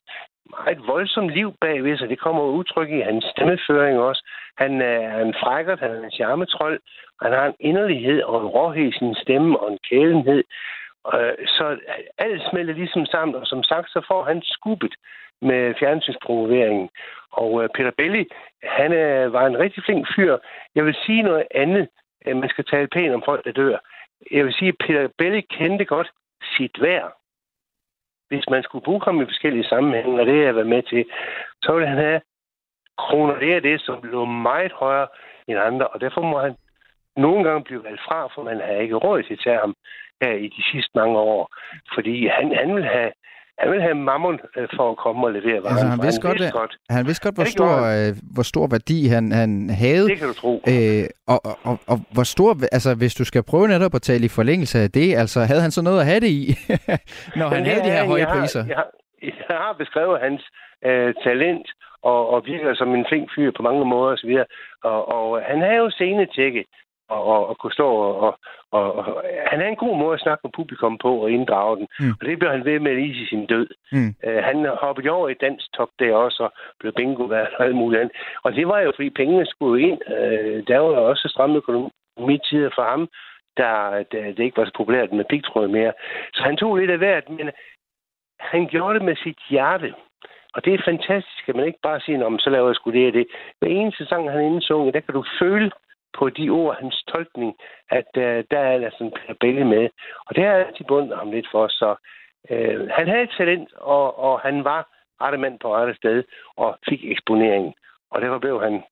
[0.50, 2.10] meget voldsomt liv bagved sig.
[2.10, 4.24] Det kommer udtryk i hans stemmeføring også.
[4.58, 6.80] Han er en frækkert, han er en charmetrol.
[7.22, 10.44] Han har en inderlighed og en råhed i sin stemme og en kælenhed.
[11.14, 11.80] Øh, så
[12.18, 14.96] alt smelter ligesom sammen, og som sagt, så får han skubbet
[15.42, 16.90] med fjernsynspromoveringen.
[17.32, 18.26] Og øh, Peter Belli,
[18.64, 20.38] han øh, var en rigtig flink fyr.
[20.76, 21.88] Jeg vil sige noget andet.
[22.26, 23.78] Man skal tale pænt om folk, der dør.
[24.32, 26.12] Jeg vil sige, at Peter Belli kendte godt
[26.58, 27.14] sit værd.
[28.28, 31.06] Hvis man skulle bruge ham i forskellige sammenhænge, og det har jeg været med til,
[31.62, 32.22] så ville han have
[32.98, 33.40] kroner.
[33.40, 35.08] Det er det, som lå meget højere
[35.48, 36.56] end andre, og derfor må han
[37.18, 39.76] nogle gange blive valgt fra, for man har ikke råd til at tage ham
[40.22, 41.44] her i de sidste mange år.
[41.96, 43.12] Fordi han, han vil have
[43.62, 45.78] han vil have mammon øh, for at komme og levere varen.
[45.78, 48.66] Altså, han, vidste han, godt, vidste godt, han vidste godt, hvor stor, øh, hvor stor
[48.76, 50.08] værdi han, han havde.
[50.10, 50.54] Det kan du tro.
[50.74, 54.26] Øh, og, og, og, og hvor stor, altså hvis du skal prøve netop at tale
[54.26, 56.44] i forlængelse af det, altså havde han så noget at have det i,
[57.40, 58.64] når han havde de her høje jeg har, priser?
[58.72, 58.90] Jeg har,
[59.50, 60.42] jeg har beskrevet hans
[60.86, 61.68] øh, talent
[62.12, 64.34] og, og virker som en flink fyr på mange måder osv.
[64.84, 66.66] Og, og han havde jo scenetjekket
[67.10, 68.40] og, og, og kunne stå og, og,
[68.72, 69.24] og, og...
[69.52, 71.88] Han er en god måde at snakke med publikum på og inddrage den.
[72.00, 72.14] Mm.
[72.20, 73.68] Og det bliver han ved med lige i sin død.
[73.92, 74.12] Mm.
[74.28, 78.02] Uh, han hoppede over i dansk top der også, og blev bingo og alt muligt
[78.02, 78.16] andet.
[78.44, 80.00] Og det var jo, fordi pengene skulle ind.
[80.08, 83.10] Uh, der var jo også stram økonomi tider for ham,
[83.58, 85.94] der, der det ikke var så populært med pigtråd mere.
[86.34, 87.50] Så han tog lidt af hvert, men
[88.40, 89.94] han gjorde det med sit hjerte.
[90.54, 93.08] Og det er fantastisk, at man ikke bare siger, om så laver jeg sgu det
[93.08, 93.28] og det.
[93.60, 95.72] Hver eneste sang, han indsunget, der kan du føle
[96.20, 97.52] på de ord, hans tolkning,
[97.90, 99.90] at uh, der er sådan Per Belle med.
[100.28, 101.90] Og det har altid bundet ham lidt for, så
[102.52, 104.82] uh, han havde et talent, og, og han var
[105.22, 106.24] rette mand på rette sted,
[106.58, 107.74] og fik eksponeringen.
[108.12, 108.84] Og derfor blev han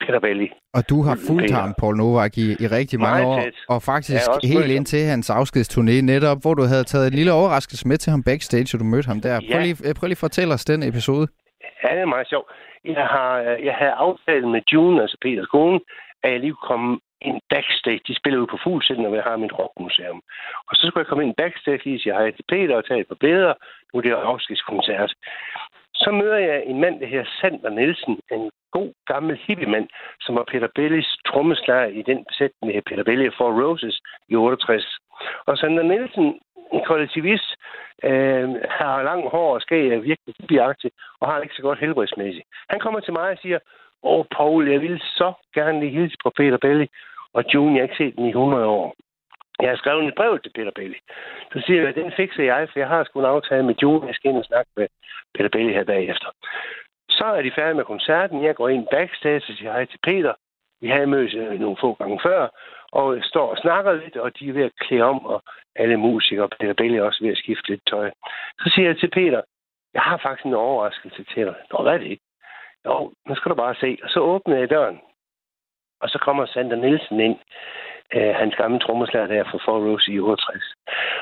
[0.00, 0.48] Peter Belli.
[0.76, 4.48] Og du har fulgt ham, Paul Novak, i, i rigtig mange år, og faktisk ja,
[4.54, 8.10] helt ind til hans afskedsturné netop, hvor du havde taget en lille overraskelse med til
[8.10, 9.34] ham backstage, og du mødte ham der.
[9.34, 9.52] Ja.
[9.52, 11.26] Prøv, lige, prøv lige at fortælle os den episode.
[11.82, 12.48] Ja, det er meget sjovt.
[12.84, 13.32] Jeg har,
[13.68, 15.80] jeg havde aftalt med June, altså Peters kone,
[16.22, 18.00] at jeg lige kunne komme ind backstage.
[18.08, 20.22] De spiller jo på Fuglsiden, når jeg har mit rockmuseum.
[20.68, 23.08] Og så skulle jeg komme ind backstage, lige sige hej til Peter og tage et
[23.08, 23.54] par billeder.
[23.92, 25.12] Nu er det afskedskoncert.
[25.94, 29.88] Så møder jeg en mand, der hedder Sander Nielsen, en god gammel hippiemand,
[30.20, 34.98] som var Peter Bellis trommeslager i den besætning med Peter Belli for Roses i 68.
[35.46, 36.40] Og Sander Nielsen,
[36.72, 37.50] en kollektivist,
[38.04, 42.46] øh, har lang hår og skæg, er virkelig hippieagtig, og har ikke så godt helbredsmæssigt.
[42.68, 43.58] Han kommer til mig og siger,
[44.02, 46.86] Åh, Paul, jeg vil så gerne lige hilse på Peter Belli
[47.32, 47.74] og June.
[47.74, 48.96] Jeg har ikke set den i 100 år.
[49.62, 50.98] Jeg har skrevet et brev til Peter Belli.
[51.52, 54.06] Så siger jeg, at den fikser jeg, for jeg har sgu en aftale med June.
[54.06, 54.86] Jeg skal ind og snakke med
[55.34, 56.28] Peter Belli her bagefter.
[57.10, 58.44] Så er de færdige med koncerten.
[58.44, 60.34] Jeg går ind backstage og siger hej til Peter.
[60.80, 62.48] Vi havde mødt øh, nogle få gange før,
[62.92, 65.42] og står og snakker lidt, og de er ved at klæde om, og
[65.76, 68.10] alle musikere, Peter Belli er også ved at skifte lidt tøj.
[68.60, 69.42] Så siger jeg til Peter,
[69.94, 71.54] jeg har faktisk en overraskelse til dig.
[71.72, 72.18] Nå, hvad er det?
[72.86, 73.98] Jo, nu skal du bare se.
[74.02, 75.00] Og så åbnede jeg døren,
[76.00, 77.38] og så kommer Sander Nielsen ind,
[78.14, 80.74] øh, hans gamle trommeslager der fra Four Rose i 68.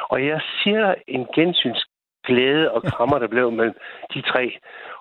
[0.08, 1.84] Og jeg siger en gensyns
[2.26, 3.76] glæde og krammer, der blev mellem
[4.14, 4.58] de tre.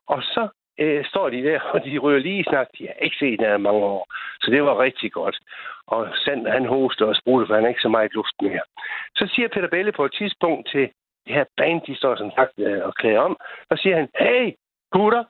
[0.08, 0.48] Og så
[0.80, 2.67] øh, står de der, og de ryger lige snart.
[2.78, 4.08] De har ikke set der mange år.
[4.41, 5.38] Så det var rigtig godt.
[5.88, 8.62] Og Sander, han hoster og sprutter, for han har ikke så meget luft mere.
[9.15, 10.89] Så siger Peter Belle på et tidspunkt til
[11.26, 13.38] det her band, de står som sagt øh, og klæder om,
[13.70, 14.54] så siger han, hey,
[14.91, 15.24] gutter,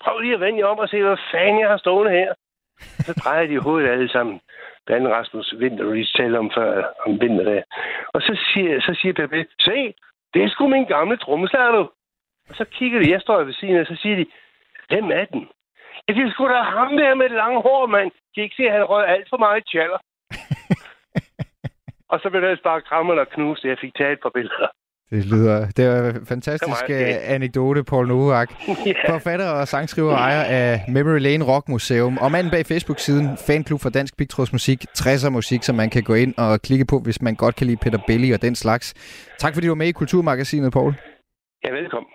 [0.00, 2.34] prøv lige at vende jer om og se, hvad fanden jeg har stående her.
[2.78, 4.40] Så drejer de hovedet alle sammen.
[4.86, 7.62] Blandt Rasmus Winter, vi talte om før, om vinterdag.
[8.14, 9.94] Og så siger, så siger Pepe, se,
[10.34, 11.90] det er sgu min gamle trommeslager, du.
[12.48, 14.26] Og så kigger de, jeg står ved siden af, så siger de,
[14.88, 15.48] hvem er den?
[16.08, 18.10] Ja, det er sgu da ham der med det lange hår, mand.
[18.36, 19.98] De ikke se, at han røg alt for meget tjaller.
[22.12, 24.68] og så blev det bare krammet og knust, jeg fik taget et par billeder.
[25.10, 25.70] Det lyder...
[25.76, 27.18] Det er en fantastisk okay.
[27.22, 28.52] anekdote, Paul Novak.
[28.68, 28.96] yeah.
[29.10, 32.18] Forfatter og sangskriver og ejer af Memory Lane Rock Museum.
[32.18, 36.34] Og manden bag Facebook-siden Fanklub for Dansk Pigtrådsmusik, 60'er musik, som man kan gå ind
[36.36, 38.94] og klikke på, hvis man godt kan lide Peter Belli og den slags.
[39.38, 40.94] Tak fordi du var med i Kulturmagasinet, Paul.
[41.64, 42.08] Ja, velkommen.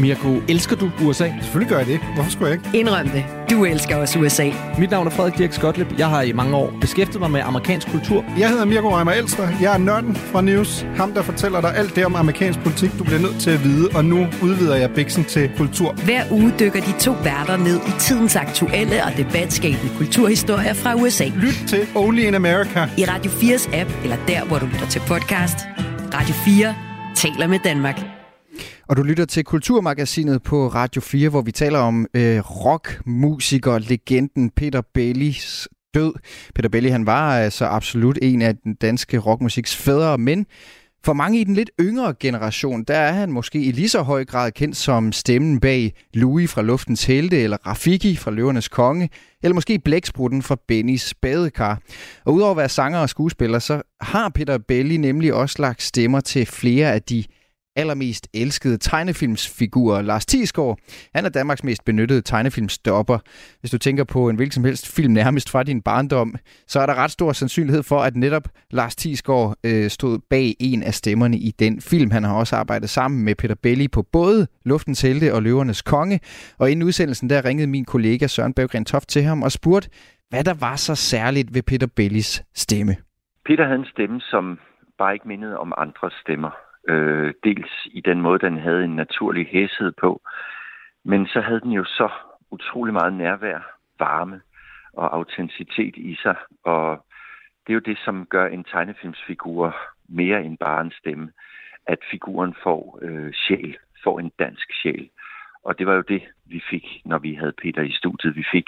[0.00, 1.28] Mirko, elsker du USA?
[1.42, 2.00] Selvfølgelig gør jeg det.
[2.14, 2.78] Hvorfor skulle jeg ikke?
[2.78, 3.24] Indrøm det.
[3.50, 4.50] Du elsker også USA.
[4.78, 5.98] Mit navn er Frederik Dirk Skotlip.
[5.98, 8.24] Jeg har i mange år beskæftiget mig med amerikansk kultur.
[8.38, 9.48] Jeg hedder Mirko Reimer Elster.
[9.62, 10.86] Jeg er nørden fra News.
[10.96, 13.88] Ham, der fortæller dig alt det om amerikansk politik, du bliver nødt til at vide.
[13.94, 15.92] Og nu udvider jeg biksen til kultur.
[15.92, 21.24] Hver uge dykker de to værter ned i tidens aktuelle og debatskabende kulturhistorier fra USA.
[21.36, 22.88] Lyt til Only in America.
[22.98, 25.58] I Radio 4's app, eller der, hvor du lytter til podcast.
[26.14, 26.74] Radio 4
[27.14, 28.19] taler med Danmark.
[28.90, 34.50] Og du lytter til Kulturmagasinet på Radio 4, hvor vi taler om øh, rockmusiker, legenden
[34.50, 36.12] Peter Bellis død.
[36.54, 40.46] Peter Belli, han var altså absolut en af den danske rockmusiks fædre, men
[41.04, 44.24] for mange i den lidt yngre generation, der er han måske i lige så høj
[44.24, 49.10] grad kendt som stemmen bag Louis fra Luftens Helte, eller Rafiki fra Løvernes Konge,
[49.42, 51.80] eller måske Blæksprutten fra Bennys Badekar.
[52.24, 56.20] Og udover at være sanger og skuespiller, så har Peter Belli nemlig også lagt stemmer
[56.20, 57.24] til flere af de
[57.76, 60.78] allermest elskede tegnefilmsfigur, Lars Thiesgaard.
[61.14, 63.18] Han er Danmarks mest benyttede tegnefilmstopper.
[63.60, 66.34] Hvis du tænker på en hvilken som helst film nærmest fra din barndom,
[66.66, 70.82] så er der ret stor sandsynlighed for, at netop Lars Thiesgaard øh, stod bag en
[70.82, 72.10] af stemmerne i den film.
[72.10, 76.20] Han har også arbejdet sammen med Peter Belli på både Luftens Helte og Løvernes Konge.
[76.58, 79.90] Og inden udsendelsen der ringede min kollega Søren Berggren Toft til ham og spurgte,
[80.30, 82.96] hvad der var så særligt ved Peter Bellis stemme.
[83.46, 84.58] Peter havde en stemme, som
[84.98, 86.50] bare ikke mindede om andres stemmer.
[86.88, 90.20] Øh, dels i den måde, den havde en naturlig hæshed på,
[91.04, 92.08] men så havde den jo så
[92.50, 94.40] utrolig meget nærvær, varme
[94.92, 96.36] og autenticitet i sig.
[96.64, 97.06] Og
[97.66, 99.76] det er jo det, som gør en tegnefilmsfigur
[100.08, 101.32] mere end bare en stemme.
[101.86, 105.10] At figuren får øh, sjæl, får en dansk sjæl.
[105.64, 108.36] Og det var jo det, vi fik, når vi havde Peter i studiet.
[108.36, 108.66] Vi fik,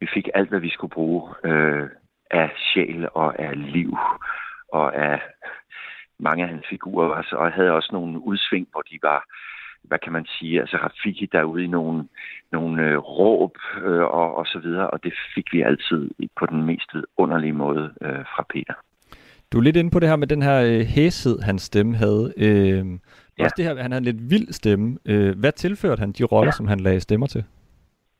[0.00, 1.88] vi fik alt, hvad vi skulle bruge øh,
[2.30, 3.96] af sjæl og af liv
[4.72, 5.20] og af
[6.18, 9.24] mange af hans figurer var, og havde også nogle udsving, hvor de var,
[9.82, 12.04] hvad kan man sige, altså Rafiki derude i nogle,
[12.52, 16.62] nogle øh, råb øh, og, og så videre, og det fik vi altid på den
[16.62, 18.74] mest underlige måde øh, fra Peter.
[19.52, 22.32] Du er lidt inde på det her med den her øh, hæshed, hans stemme havde.
[22.36, 22.86] Øh,
[23.38, 23.44] ja.
[23.44, 24.98] Også det her, han havde en lidt vild stemme.
[25.06, 26.58] Øh, hvad tilførte han de roller, ja.
[26.58, 27.44] som han lagde stemmer til?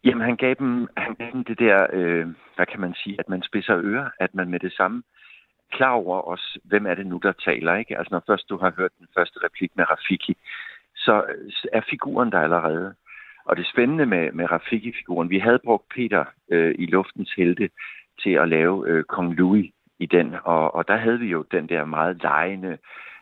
[0.05, 3.29] Jamen, han gav dem, han gav dem det der, øh, hvad kan man sige, at
[3.29, 5.03] man spidser ører, at man med det samme
[5.72, 7.74] klar over os, hvem er det nu, der taler.
[7.74, 7.98] Ikke?
[7.98, 10.37] Altså når først du har hørt den første replik med Rafiki,
[10.96, 11.24] så
[11.72, 12.94] er figuren der allerede.
[13.44, 17.70] Og det spændende med, med Rafiki-figuren, vi havde brugt Peter øh, i Luftens Helte
[18.22, 21.68] til at lave øh, Kong Louis i den, og, og der havde vi jo den
[21.68, 22.78] der meget lejende,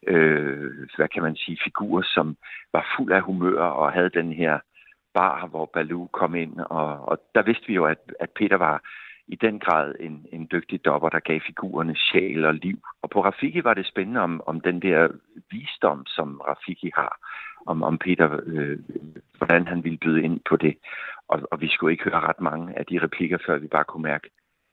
[0.06, 2.36] øh, hvad kan man sige, figur, som
[2.72, 4.58] var fuld af humør og havde den her
[5.14, 8.82] bar, hvor Baloo kom ind, og, og der vidste vi jo, at, at Peter var
[9.28, 12.78] i den grad en, en dygtig dopper, der gav figurerne sjæl og liv.
[13.02, 15.08] Og på Rafiki var det spændende om, om den der
[15.50, 17.18] visdom, som Rafiki har,
[17.66, 18.78] om, om Peter, øh,
[19.38, 20.76] hvordan han ville byde ind på det.
[21.28, 24.02] Og, og vi skulle ikke høre ret mange af de replikker, før vi bare kunne
[24.02, 24.30] mærke,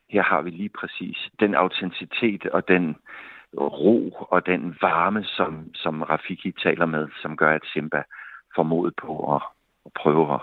[0.10, 2.96] her har vi lige præcis den autenticitet og den
[3.58, 8.04] ro og den varme, som, som Rafiki taler med, som gør, at Simba
[8.56, 9.42] får mod på at,
[9.86, 10.42] at prøve at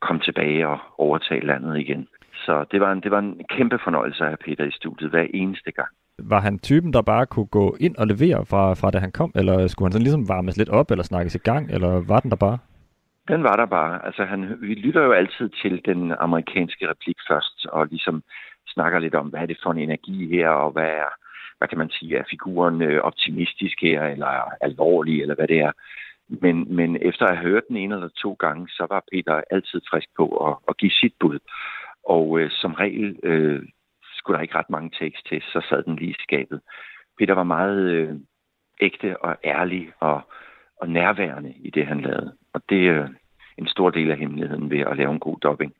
[0.00, 2.08] komme tilbage og overtage landet igen.
[2.46, 5.26] Så det var en, det var en kæmpe fornøjelse at have Peter i studiet hver
[5.34, 5.88] eneste gang.
[6.18, 9.32] Var han typen, der bare kunne gå ind og levere fra, fra da han kom,
[9.34, 12.30] eller skulle han sådan ligesom varmes lidt op, eller snakkes i gang, eller var den
[12.30, 12.58] der bare?
[13.28, 14.06] Den var der bare.
[14.06, 18.22] Altså, han, vi lytter jo altid til den amerikanske replik først, og ligesom
[18.66, 21.10] snakker lidt om, hvad er det for en energi her, og hvad er,
[21.58, 25.72] hvad kan man sige, er figuren øh, optimistisk her, eller alvorlig, eller hvad det er.
[26.28, 29.80] Men, men efter at have hørt den en eller to gange, så var Peter altid
[29.90, 31.38] frisk på at, at give sit bud.
[32.04, 33.62] Og øh, som regel øh,
[34.14, 36.60] skulle der ikke ret mange tekst til, så sad den lige i skabet.
[37.18, 38.14] Peter var meget øh,
[38.80, 40.20] ægte og ærlig og,
[40.80, 42.32] og nærværende i det, han lavede.
[42.54, 43.08] Og det er øh,
[43.58, 45.72] en stor del af hemmeligheden ved at lave en god dubbing.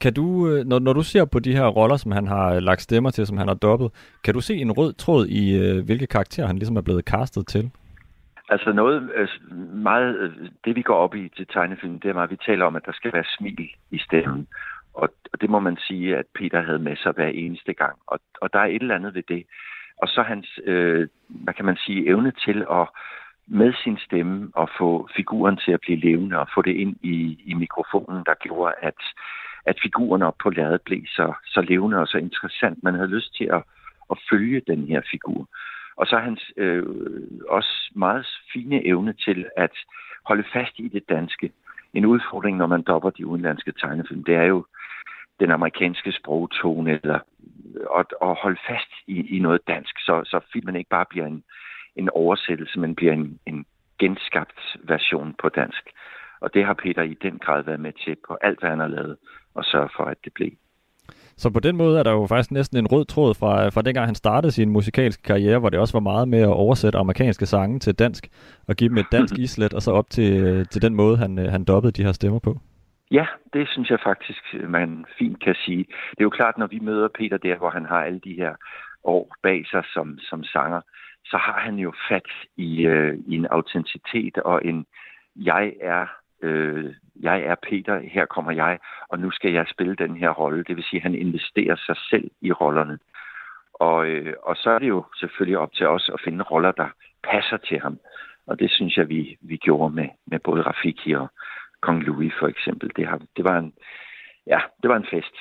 [0.00, 2.80] Kan du, øh, når, når du ser på de her roller, som han har lagt
[2.80, 3.90] stemmer til, som han har dobbet,
[4.24, 7.46] kan du se en rød tråd i, øh, hvilke karakterer han ligesom er blevet castet
[7.46, 7.70] til?
[8.48, 9.28] Altså noget øh,
[9.74, 10.32] meget,
[10.64, 12.86] det vi går op i til tegnefilm, det er meget, at vi taler om, at
[12.86, 14.46] der skal være smil i stemmen.
[14.94, 17.98] Og, og det må man sige, at Peter havde med sig hver eneste gang.
[18.06, 19.46] Og, og der er et eller andet ved det.
[20.02, 22.88] Og så hans, øh, hvad kan man sige, evne til at
[23.46, 27.38] med sin stemme og få figuren til at blive levende og få det ind i,
[27.44, 29.00] i mikrofonen, der gjorde, at,
[29.66, 32.82] at figuren op på lærredet blev så, så levende og så interessant.
[32.82, 33.62] Man havde lyst til at,
[34.10, 35.48] at følge den her figur.
[35.96, 36.86] Og så hans øh,
[37.48, 39.72] også meget fine evne til at
[40.24, 41.52] holde fast i det danske.
[41.94, 44.66] En udfordring, når man dopper de udenlandske tegnefilm, det er jo
[45.42, 47.18] den amerikanske sprogtone, eller
[48.00, 51.42] at, at holde fast i, i noget dansk, så, så filmen ikke bare bliver en,
[51.96, 53.64] en oversættelse, men bliver en, en
[53.98, 54.60] genskabt
[54.92, 55.84] version på dansk.
[56.40, 58.88] Og det har Peter i den grad været med til på alt, hvad han har
[58.96, 59.16] lavet,
[59.54, 60.50] og sørge for, at det blev.
[61.36, 64.06] Så på den måde er der jo faktisk næsten en rød tråd fra, fra dengang
[64.06, 67.78] han startede sin musikalske karriere, hvor det også var meget med at oversætte amerikanske sange
[67.78, 68.28] til dansk,
[68.68, 71.64] og give dem et dansk islet, og så op til, til den måde, han, han
[71.64, 72.58] dobbede de her stemmer på.
[73.12, 75.84] Ja, det synes jeg faktisk, øh, man fint kan sige.
[76.10, 78.54] Det er jo klart, når vi møder Peter der, hvor han har alle de her
[79.04, 80.80] år bag sig som, som sanger,
[81.24, 84.86] så har han jo fat i, øh, i en autenticitet og en,
[85.36, 86.06] jeg er,
[86.42, 90.64] øh, jeg er Peter, her kommer jeg, og nu skal jeg spille den her rolle.
[90.64, 92.98] Det vil sige, at han investerer sig selv i rollerne.
[93.74, 96.88] Og, øh, og så er det jo selvfølgelig op til os at finde roller, der
[97.22, 97.98] passer til ham.
[98.46, 101.28] Og det synes jeg, vi, vi gjorde med, med både Rafiki og
[101.82, 102.90] Kong Louis for eksempel.
[102.96, 103.72] Det, har, det, var en,
[104.46, 105.34] ja, det var en fest.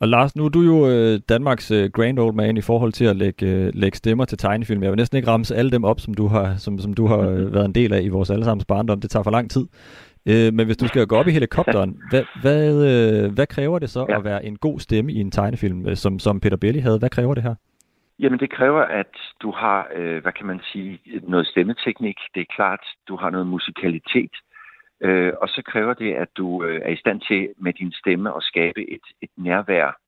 [0.00, 3.04] Og Lars, nu er du jo øh, Danmarks øh, grand old man i forhold til
[3.04, 4.82] at lægge, øh, lægge stemmer til tegnefilm.
[4.82, 7.18] Jeg vil næsten ikke ramme alle dem op, som du har, som, som du har
[7.18, 9.00] øh, været en del af i vores allesammens barndom.
[9.00, 9.66] Det tager for lang tid.
[10.28, 13.90] Øh, men hvis du skal gå op i helikopteren, hvad, hvad, øh, hvad kræver det
[13.90, 14.16] så ja.
[14.16, 16.98] at være en god stemme i en tegnefilm, øh, som, som Peter Belli havde?
[16.98, 17.54] Hvad kræver det her?
[18.18, 22.16] Jamen det kræver, at du har, øh, hvad kan man sige, noget stemmeteknik.
[22.34, 24.34] Det er klart, du har noget musikalitet.
[24.34, 24.53] Øh,
[25.04, 28.36] Øh, og så kræver det, at du øh, er i stand til med din stemme
[28.36, 29.98] at skabe et, et nærvær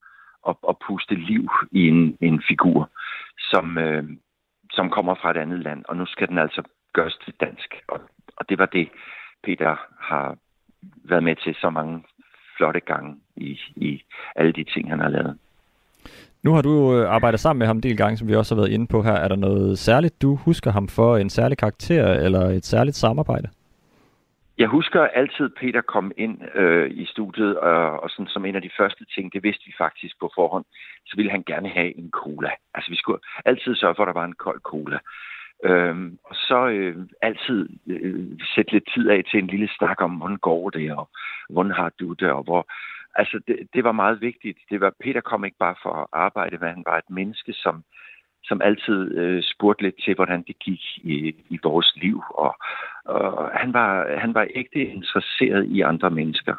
[0.43, 2.91] og, og puste liv i en, en figur,
[3.39, 4.05] som, øh,
[4.73, 5.85] som kommer fra et andet land.
[5.89, 7.75] Og nu skal den altså gøres til dansk.
[7.89, 8.01] Og,
[8.37, 8.89] og det var det,
[9.45, 10.37] Peter har
[11.05, 12.05] været med til så mange
[12.57, 14.03] flotte gange i, i
[14.37, 15.39] alle de ting, han har lavet.
[16.43, 18.63] Nu har du jo arbejdet sammen med ham en del gange, som vi også har
[18.63, 19.13] været inde på her.
[19.13, 21.17] Er der noget særligt, du husker ham for?
[21.17, 23.49] En særlig karakter eller et særligt samarbejde?
[24.59, 28.63] Jeg husker altid, Peter kom ind øh, i studiet, og, og sådan, som en af
[28.63, 30.65] de første ting, det vidste vi faktisk på forhånd,
[31.07, 32.51] så ville han gerne have en cola.
[32.75, 34.99] Altså vi skulle altid sørge for, at der var en kold cola.
[35.65, 40.11] Øhm, og så øh, altid øh, sætte lidt tid af til en lille snak om,
[40.11, 41.09] hvordan går det, og
[41.51, 42.67] hvordan har du det, og hvor...
[43.15, 44.59] Altså, det, det var meget vigtigt.
[44.71, 47.85] Det var, Peter kom ikke bare for at arbejde, men han var et menneske, som
[48.49, 52.23] som altid øh, spurgte lidt til, hvordan det gik i, i vores liv.
[52.31, 52.57] Og,
[53.05, 56.55] og han, var, han var ægte interesseret i andre mennesker.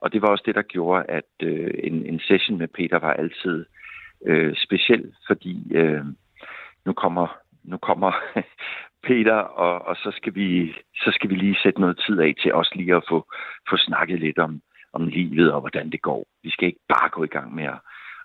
[0.00, 3.12] Og det var også det, der gjorde, at øh, en, en session med Peter var
[3.12, 3.66] altid
[4.26, 6.04] øh, speciel, fordi øh,
[6.86, 8.12] nu kommer, nu kommer
[9.06, 12.54] Peter, og, og så, skal vi, så skal vi lige sætte noget tid af til
[12.54, 13.26] også lige at få,
[13.70, 14.60] få snakket lidt om,
[14.92, 16.26] om livet og hvordan det går.
[16.42, 17.78] Vi skal ikke bare gå i gang med at,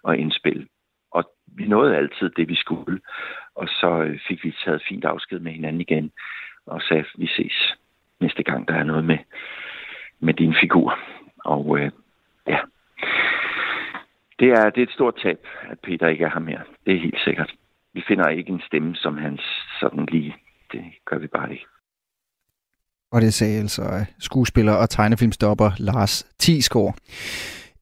[0.08, 0.68] at indspille
[1.15, 1.23] og
[1.58, 2.99] vi nåede altid det, vi skulle.
[3.56, 6.12] Og så øh, fik vi taget fint afsked med hinanden igen,
[6.65, 7.75] og sagde, vi ses
[8.19, 9.17] næste gang, der er noget med,
[10.19, 10.99] med din figur.
[11.45, 11.91] Og øh,
[12.47, 12.60] ja,
[14.39, 15.39] det er, det er et stort tab,
[15.71, 16.62] at Peter ikke er her mere.
[16.86, 17.54] Det er helt sikkert.
[17.93, 19.41] Vi finder ikke en stemme som hans
[19.80, 20.36] sådan lige.
[20.72, 21.66] Det gør vi bare ikke.
[23.11, 26.95] Og det sagde altså øh, skuespiller og tegnefilmstopper Lars Tisgaard.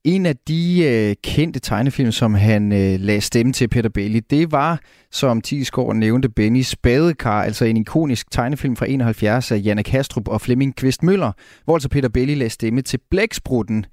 [0.05, 4.51] En af de øh, kendte tegnefilm, som han øh, lagde stemme til Peter Bailey, det
[4.51, 4.79] var,
[5.11, 10.41] som Tisgaard nævnte, Bennys Badekar, altså en ikonisk tegnefilm fra 71 af Janne Kastrup og
[10.41, 11.31] Flemming Kvist Møller,
[11.65, 13.85] hvor altså Peter Bailey lagde stemme til Blæksprutten.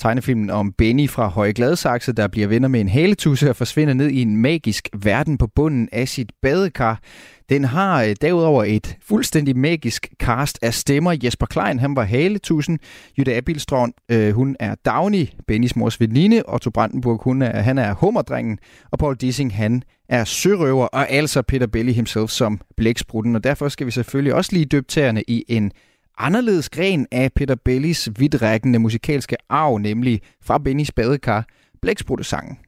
[0.00, 4.08] Tegnefilmen om Benny fra Høje Gladsaxe, der bliver venner med en haletusse og forsvinder ned
[4.08, 7.00] i en magisk verden på bunden af sit badekar.
[7.48, 11.16] Den har øh, derudover et fuldstændig magisk cast af stemmer.
[11.24, 12.78] Jesper Klein, han var haletusen.
[13.18, 16.42] Jytte Abilstrøm, øh, hun er Dagny, Bennys mors veninde.
[16.48, 18.58] Otto Brandenburg, hun er, han er hummerdrengen.
[18.90, 23.36] Og Paul Dissing, han er sørøver, og altså Peter Belli himself som blæksprutten.
[23.36, 25.72] Og derfor skal vi selvfølgelig også lige døbe tæerne i en
[26.18, 31.44] anderledes gren af Peter Bellis vidtrækkende musikalske arv, nemlig fra Bennys badekar,
[31.82, 32.58] blæksprutte-sangen.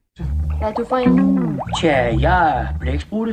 [0.62, 1.60] Er du fra en?
[1.80, 3.32] Tja, jeg er blæksprutte.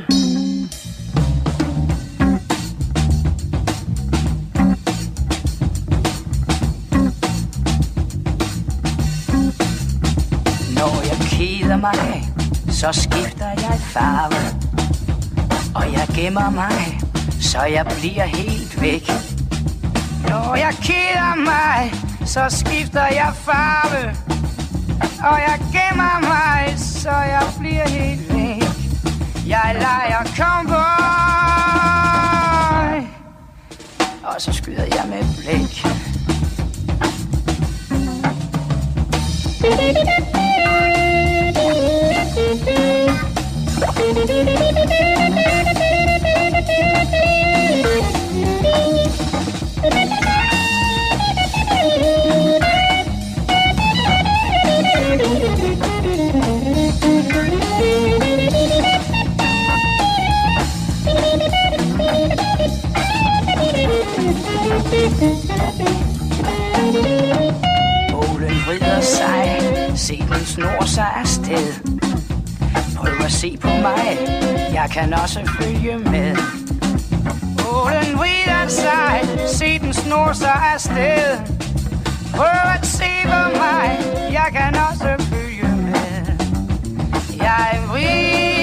[10.80, 12.24] Når jeg keder mig,
[12.74, 14.42] så skifter jeg farve.
[15.76, 17.00] Og jeg gemmer mig,
[17.42, 19.10] så jeg bliver helt væk.
[20.30, 21.94] Når jeg keder mig,
[22.26, 24.16] så skifter jeg farve.
[25.24, 28.64] Og jeg gemmer mig, så jeg bliver helt væk.
[29.48, 30.78] Jeg leger cowboy.
[34.24, 35.86] Og så skyder jeg med blæk.
[68.14, 69.60] Ålen vrider sig,
[69.96, 71.68] selen snor sig afsted.
[72.96, 74.18] Prøv at se på mig,
[74.74, 76.36] jeg kan også følge med.
[77.72, 79.22] Ålen vrider sig,
[79.54, 81.38] selen snor sig afsted.
[82.36, 84.00] Prøv at se på mig,
[84.32, 86.26] jeg kan også følge med.
[87.38, 88.57] Jeg vrider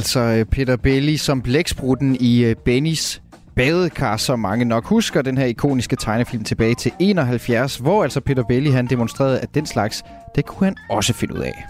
[0.00, 3.22] altså øh, Peter Belli som blæksprutten i øh, Bennys
[3.56, 8.42] badekar, som mange nok husker, den her ikoniske tegnefilm tilbage til 71, hvor altså Peter
[8.48, 10.02] Belli han demonstrerede, at den slags,
[10.34, 11.66] det kunne han også finde ud af.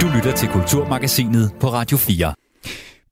[0.00, 2.32] Du lytter til Kulturmagasinet på Radio 4.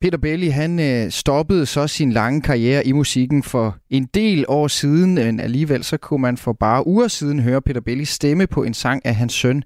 [0.01, 4.67] Peter Belli han øh, stoppede så sin lange karriere i musikken for en del år
[4.67, 8.63] siden, men alligevel så kunne man for bare uger siden høre Peter Bellis stemme på
[8.63, 9.63] en sang af hans søn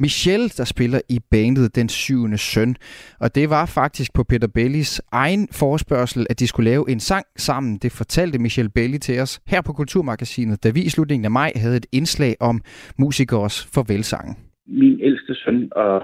[0.00, 2.76] Michel, der spiller i bandet Den syvende søn.
[3.20, 7.26] Og det var faktisk på Peter Bellis egen forspørgsel, at de skulle lave en sang
[7.36, 7.78] sammen.
[7.82, 11.52] Det fortalte Michel Belli til os her på Kulturmagasinet, da vi i slutningen af maj
[11.56, 12.60] havde et indslag om
[12.98, 14.34] musikers farvelsangen.
[14.66, 16.02] Min ældste søn og,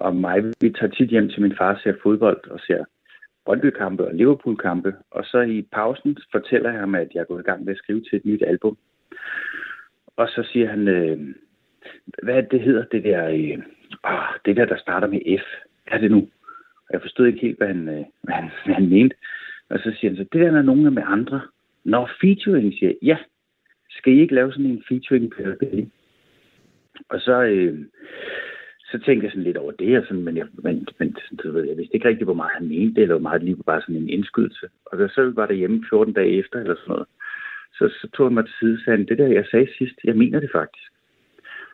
[0.00, 2.84] og mig, vi tager tit hjem til min far og ser fodbold og ser
[3.44, 4.94] Brøndby-kampe og Liverpool-kampe.
[5.10, 7.78] Og så i pausen fortæller jeg ham, at jeg er gået i gang med at
[7.78, 8.76] skrive til et nyt album.
[10.16, 11.18] Og så siger han, øh,
[12.22, 13.62] hvad det, hedder, det der, øh,
[14.04, 15.46] ah, det der, der starter med F.
[15.84, 16.28] Hvad er det nu?
[16.76, 19.16] Og jeg forstod ikke helt, hvad han, øh, hvad han, hvad han mente.
[19.70, 21.40] Og så siger han så, det der er nogen med andre.
[21.84, 23.16] Når featuring, siger ja,
[23.90, 25.42] skal I ikke lave sådan en featuring på
[27.08, 27.78] Og så, øh,
[28.92, 31.64] så tænkte jeg sådan lidt over det, og sådan, men, jeg, men, men du ved,
[31.68, 33.96] jeg vidste ikke rigtig, hvor meget han mente det, eller hvor meget lige bare sådan
[33.96, 34.66] en indskydelse.
[34.86, 37.06] Og så, så var der hjemme 14 dage efter, eller sådan noget.
[37.78, 40.16] Så, så tog han mig til side og sagde, det der, jeg sagde sidst, jeg
[40.16, 40.90] mener det faktisk.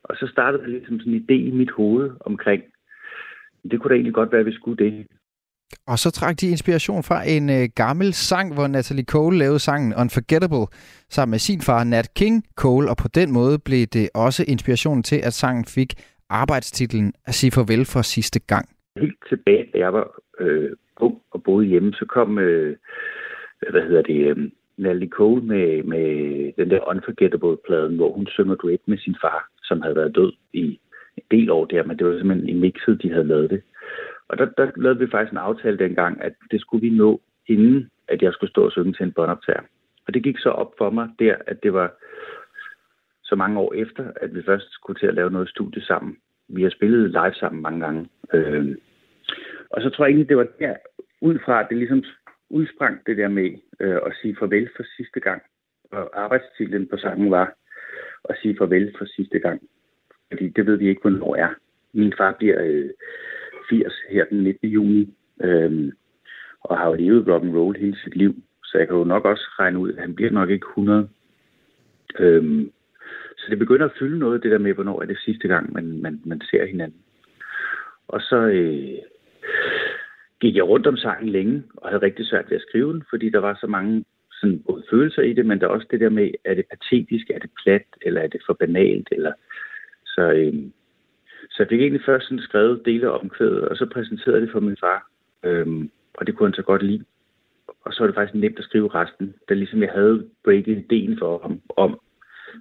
[0.03, 2.63] Og så startede der ligesom sådan en idé i mit hoved omkring,
[3.71, 5.07] det kunne da egentlig godt være, at vi skulle det.
[5.87, 9.95] Og så trak de inspiration fra en øh, gammel sang, hvor Natalie Cole lavede sangen
[9.95, 10.67] Unforgettable
[11.11, 15.03] sammen med sin far Nat King Cole, og på den måde blev det også inspirationen
[15.03, 15.95] til, at sangen fik
[16.31, 18.69] arbejdstitlen at sige farvel for sidste gang.
[18.97, 22.77] Helt tilbage, da jeg var øh, ung og boede hjemme, så kom, øh,
[23.71, 26.07] hvad hedder det, øh, Natalie Cole med, med
[26.57, 30.81] den der Unforgettable-pladen, hvor hun synger duet med sin far, som havde været død i
[31.17, 33.63] en del år der, men det var simpelthen i mixet, de havde lavet det.
[34.29, 37.91] Og der, der lavede vi faktisk en aftale dengang, at det skulle vi nå, inden
[38.09, 39.63] at jeg skulle stå og synge til en båndoptager.
[40.07, 41.93] Og det gik så op for mig der, at det var
[43.29, 46.17] så mange år efter, at vi først skulle til at lave noget studie sammen.
[46.49, 48.09] Vi har spillet live sammen mange gange.
[48.35, 48.77] Øh,
[49.71, 50.75] og så tror jeg egentlig, det var der,
[51.21, 52.05] ud fra, at det ligesom
[52.51, 53.51] udsprang det der med
[53.81, 55.43] øh, at sige farvel for sidste gang.
[55.93, 57.55] Og arbejdstitlen på sangen var
[58.29, 59.63] at sige farvel for sidste gang.
[60.33, 61.49] Fordi det ved vi ikke, hvornår er.
[61.93, 62.91] Min far bliver øh,
[63.71, 64.69] 80 her den 19.
[64.69, 65.15] juni,
[65.45, 65.93] øh,
[66.61, 68.35] og har jo levet rock and roll hele sit liv.
[68.65, 71.09] Så jeg kan jo nok også regne ud, at han bliver nok ikke 100.
[72.19, 72.71] Øhm,
[73.39, 76.03] så det begynder at fylde noget, det der med, hvornår er det sidste gang, man,
[76.03, 77.01] man, man ser hinanden.
[78.09, 78.99] Og så øh,
[80.41, 83.31] gik jeg rundt om sangen længe, og havde rigtig svært ved at skrive den, fordi
[83.31, 84.05] der var så mange
[84.41, 87.31] sådan, både følelser i det, men der er også det der med, er det patetisk,
[87.31, 89.33] er det plat, eller er det for banalt, eller
[90.07, 90.55] så, øh,
[91.51, 94.61] så jeg fik egentlig først sådan skrevet dele af omkvædet, og så præsenterede det for
[94.61, 95.11] min far,
[95.45, 95.67] øh,
[96.15, 97.05] og det kunne han så godt lide.
[97.85, 101.19] Og så var det faktisk nemt at skrive resten, da ligesom jeg havde breaket ideen
[101.19, 102.01] for ham om,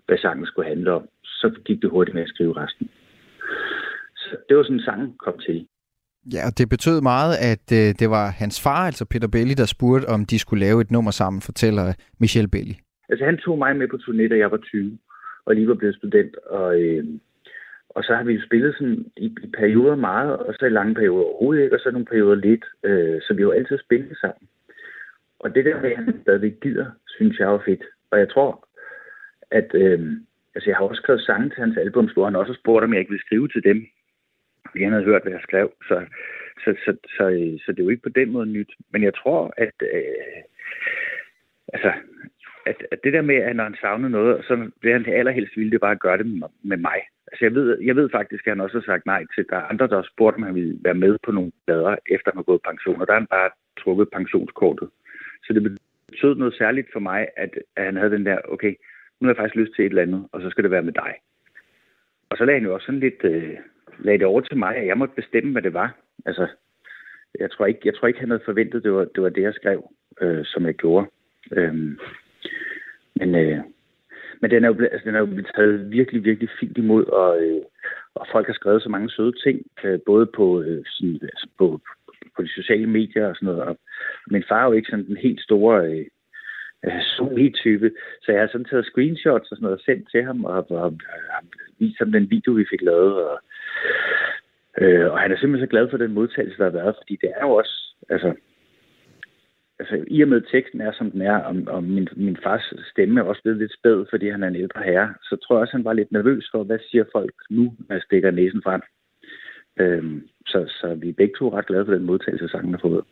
[0.06, 2.90] hvad sangen skulle handle om, så gik det hurtigt med at skrive resten.
[4.16, 5.68] Så det var sådan, sangen kom til.
[6.34, 9.66] Ja, og det betød meget, at øh, det var hans far, altså Peter Belli, der
[9.66, 12.76] spurgte, om de skulle lave et nummer sammen, fortæller Michel Belli.
[13.10, 14.98] Altså han tog mig med på turné, da jeg var 20,
[15.46, 17.06] og lige var blevet student, og, øh,
[17.90, 20.96] og så har vi jo spillet sådan i, i perioder meget, og så i lange
[20.96, 24.18] perioder overhovedet ikke, og så nogle perioder lidt, øh, så vi har jo altid spillet
[24.22, 24.48] sammen.
[25.40, 27.84] Og det der med, at han stadigvæk gider, synes jeg var fedt.
[28.12, 28.67] Og jeg tror,
[29.52, 30.00] at øh,
[30.56, 32.94] altså jeg har også skrevet sange til hans album, hvor han også har spurgt, om
[32.94, 33.88] jeg ikke ville skrive til dem.
[34.72, 35.72] Fordi han havde hørt, hvad jeg skrev.
[35.88, 36.06] Så,
[36.64, 37.24] så, så, så,
[37.66, 38.72] så det er jo ikke på den måde nyt.
[38.92, 40.42] Men jeg tror, at, øh,
[41.74, 41.92] altså,
[42.66, 45.72] at, at det der med, at når han savner noget, så vil han allerhelst ville
[45.72, 46.26] det bare gøre det
[46.64, 47.00] med mig.
[47.32, 49.70] Altså jeg ved, jeg ved faktisk, at han også har sagt nej til, der er
[49.72, 52.44] andre, der har spurgt, om han ville være med på nogle plader, efter han har
[52.44, 54.90] gået pension, og der har han bare trukket pensionskortet.
[55.44, 55.80] Så det
[56.12, 58.74] betød noget særligt for mig, at, at han havde den der, okay,
[59.20, 60.94] nu har jeg faktisk lyst til et eller andet, og så skal det være med
[60.94, 61.14] dig.
[62.30, 63.58] Og så lagde han jo også sådan lidt, øh,
[64.00, 65.98] lagde det over til mig, at jeg måtte bestemme, hvad det var.
[66.26, 66.48] Altså,
[67.40, 69.54] jeg tror ikke, jeg tror ikke han havde forventet, det var det, var det jeg
[69.54, 69.92] skrev,
[70.22, 71.08] øh, som jeg gjorde.
[71.52, 72.00] Øhm,
[73.16, 73.60] men, øh,
[74.42, 77.44] men den er, jo altså, den er jo blevet taget virkelig, virkelig fint imod, og,
[77.44, 77.62] øh,
[78.16, 81.80] og folk har skrevet så mange søde ting, øh, både på, øh, sådan, altså på,
[82.36, 83.62] på de sociale medier og sådan noget.
[83.62, 83.78] Og
[84.28, 86.06] min far er jo ikke sådan den helt store øh,
[86.86, 87.92] Øh, Sony-type.
[88.22, 90.82] så jeg har sådan taget screenshots og sådan noget og sendt til ham, og, og,
[90.84, 90.94] og,
[91.36, 91.44] og
[91.80, 93.16] vist ham den video, vi fik lavet.
[93.26, 93.40] Og,
[94.82, 97.30] øh, og han er simpelthen så glad for den modtagelse, der har været, fordi det
[97.36, 98.34] er jo også, altså,
[99.80, 103.20] altså i og med teksten er, som den er, og, og min, min fars stemme
[103.20, 105.78] er også blevet lidt spæd, fordi han er en ældre herre, så tror jeg også,
[105.78, 108.82] han var lidt nervøs for, hvad siger folk nu, når jeg stikker næsen frem.
[109.80, 113.04] Øhm, så, så vi er begge to ret glade for den modtagelse, sangen har fået.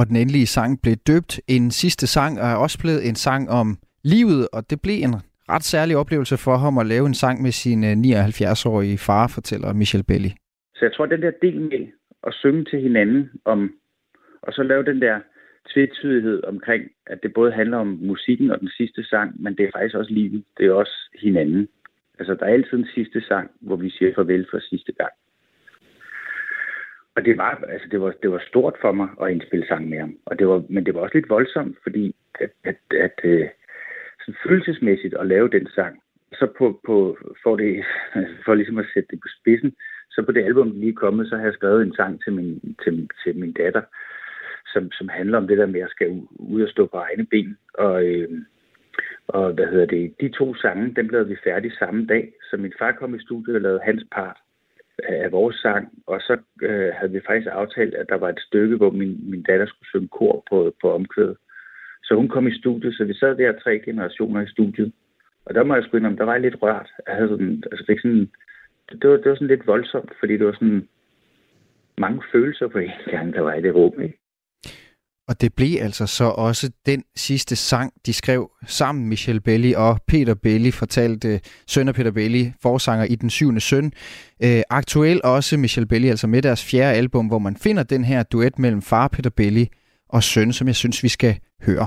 [0.00, 1.40] Og den endelige sang blev døbt.
[1.48, 3.66] En sidste sang er også blevet en sang om
[4.14, 5.14] livet, og det blev en
[5.52, 9.72] ret særlig oplevelse for ham at lave en sang med sin øh, 79-årige far, fortæller
[9.72, 10.32] Michel Belli.
[10.76, 11.86] Så jeg tror, den der del med
[12.26, 13.60] at synge til hinanden om,
[14.42, 15.16] og så lave den der
[15.72, 19.70] tvetydighed omkring, at det både handler om musikken og den sidste sang, men det er
[19.74, 20.44] faktisk også livet.
[20.58, 21.68] Det er også hinanden.
[22.18, 25.12] Altså, der er altid en sidste sang, hvor vi siger farvel for sidste gang.
[27.20, 29.98] Og det var, altså, det var, det var stort for mig at indspille sang med
[29.98, 30.16] ham.
[30.26, 33.48] Og det var, men det var også lidt voldsomt, fordi at, at, at, at øh,
[34.20, 36.02] sådan følelsesmæssigt at lave den sang,
[36.32, 37.84] så på, på, for, det,
[38.44, 39.72] for ligesom at sætte det på spidsen,
[40.10, 42.32] så på det album, der lige er kommet, så har jeg skrevet en sang til
[42.32, 43.82] min, til, til min datter,
[44.72, 47.58] som, som handler om det der med at skal ud og stå på egne ben.
[47.74, 48.28] Og, øh,
[49.28, 52.72] og hvad hedder det, de to sange, dem lavede vi færdige samme dag, så min
[52.78, 54.36] far kom i studiet og lavede hans part
[55.08, 58.76] af vores sang, og så øh, havde vi faktisk aftalt, at der var et stykke,
[58.76, 61.36] hvor min, min datter skulle synge kor på, på omkvædet.
[62.04, 64.92] Så hun kom i studiet, så vi sad der tre generationer i studiet.
[65.44, 66.90] Og der må jeg sgu indrømme, der var jeg lidt rørt.
[67.06, 68.30] Jeg havde sådan, altså fik sådan,
[69.02, 70.88] det, var, det var sådan lidt voldsomt, fordi det var sådan
[71.98, 74.00] mange følelser på en gang, der var i det rum.
[74.02, 74.18] Ikke?
[75.30, 80.00] Og det blev altså så også den sidste sang, de skrev sammen, Michel Belli og
[80.08, 83.92] Peter Belli, fortalte øh, søn af Peter Belli, forsanger i Den syvende søn.
[84.42, 88.22] Øh, aktuel også Michel Belli, altså med deres fjerde album, hvor man finder den her
[88.22, 89.68] duet mellem far Peter Belli
[90.08, 91.86] og søn, som jeg synes, vi skal høre.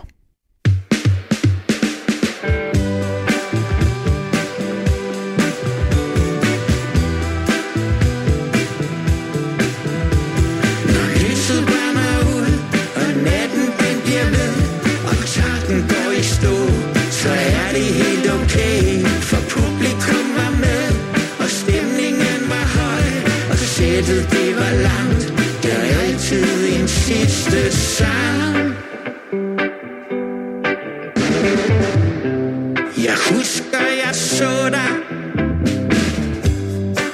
[34.43, 34.91] så dig.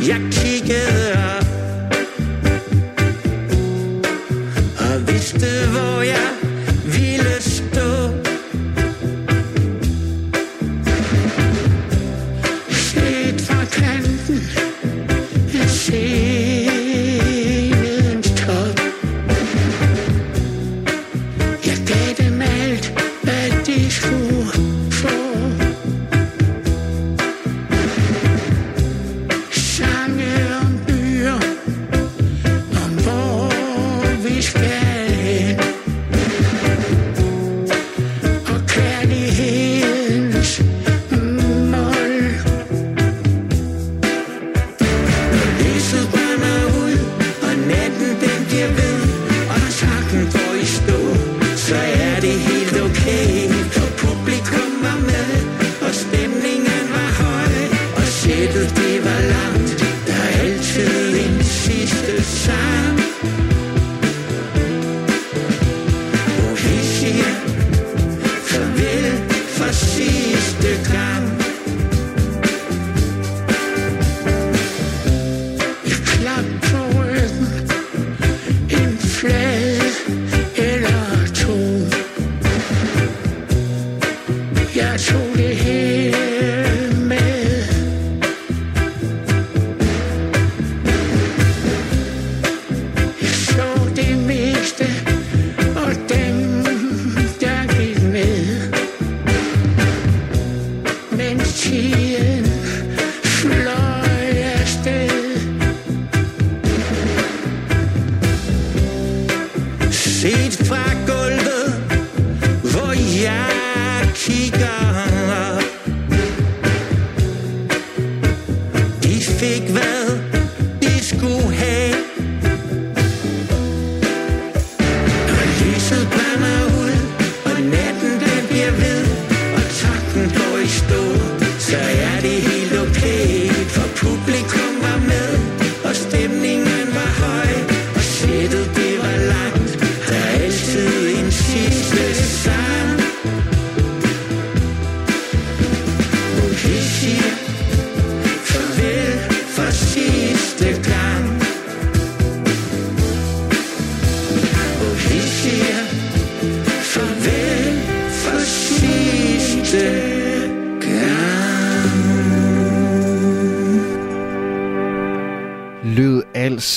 [0.07, 1.45] Jeg kiggede op
[4.79, 5.88] Og vidste hvor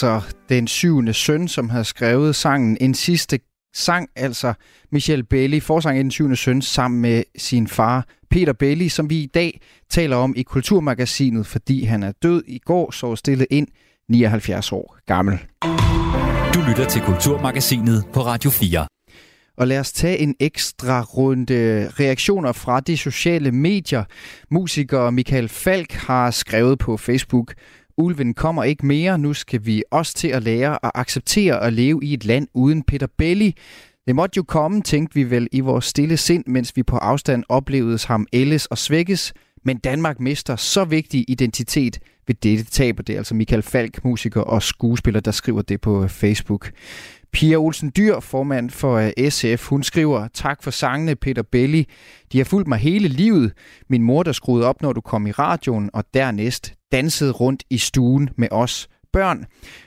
[0.02, 3.40] altså den syvende søn, som havde skrevet sangen En sidste
[3.74, 4.54] sang, altså
[4.92, 9.16] Michel Bailey, forsang i den syvende søn, sammen med sin far Peter Bailey, som vi
[9.16, 13.68] i dag taler om i Kulturmagasinet, fordi han er død i går, så stillet ind
[14.08, 15.38] 79 år gammel.
[16.54, 18.86] Du lytter til Kulturmagasinet på Radio 4.
[19.56, 24.04] Og lad os tage en ekstra runde reaktioner fra de sociale medier.
[24.50, 27.54] Musiker Michael Falk har skrevet på Facebook,
[27.96, 32.00] Ulven kommer ikke mere, nu skal vi også til at lære at acceptere at leve
[32.02, 33.56] i et land uden Peter Belli.
[34.06, 37.44] Det måtte jo komme, tænkte vi vel i vores stille sind, mens vi på afstand
[37.48, 39.32] oplevede ham ældes og svækkes.
[39.64, 44.04] Men Danmark mister så vigtig identitet ved dette tab, og det er altså Michael Falk,
[44.04, 46.70] musiker og skuespiller, der skriver det på Facebook.
[47.32, 51.88] Pia Olsen Dyr, formand for øh, SF, hun skriver, tak for sangene, Peter Belli.
[52.32, 53.52] De har fulgt mig hele livet.
[53.90, 57.78] Min mor, der skruede op, når du kom i radioen, og dernæst dansede rundt i
[57.78, 59.46] stuen med os børn.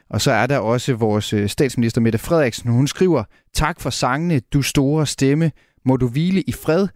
[0.09, 2.71] Og så er der også vores øh, statsminister Mette Frederiksen.
[2.71, 3.23] Hun skriver,
[3.53, 5.51] tak for sangene, du store stemme.
[5.85, 6.87] Må du hvile i fred.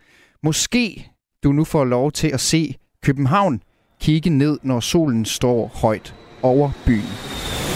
[0.43, 1.11] Måske
[1.43, 3.61] du nu får lov til at se København
[4.01, 7.68] kigge ned, når solen står højt over byen.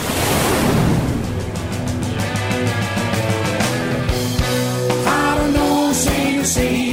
[6.56, 6.93] Nogensinde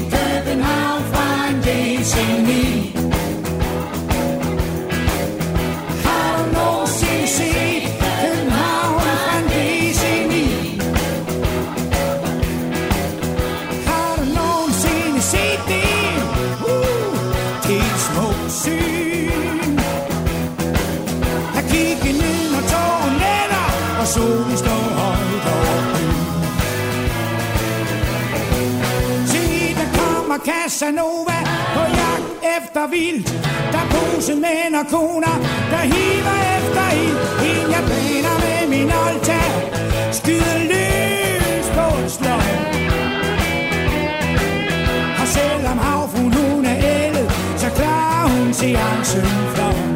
[30.44, 31.38] Casanova
[31.74, 33.24] på jagt efter vild
[33.72, 35.36] Der er posemænd og koner,
[35.72, 37.18] der hiver efter ild.
[37.48, 39.40] En jeg japaner med min olta
[40.12, 42.50] skyder løs på en sløj.
[45.20, 49.90] Og selvom havfruen hun er ældet, så klarer hun seancen flot.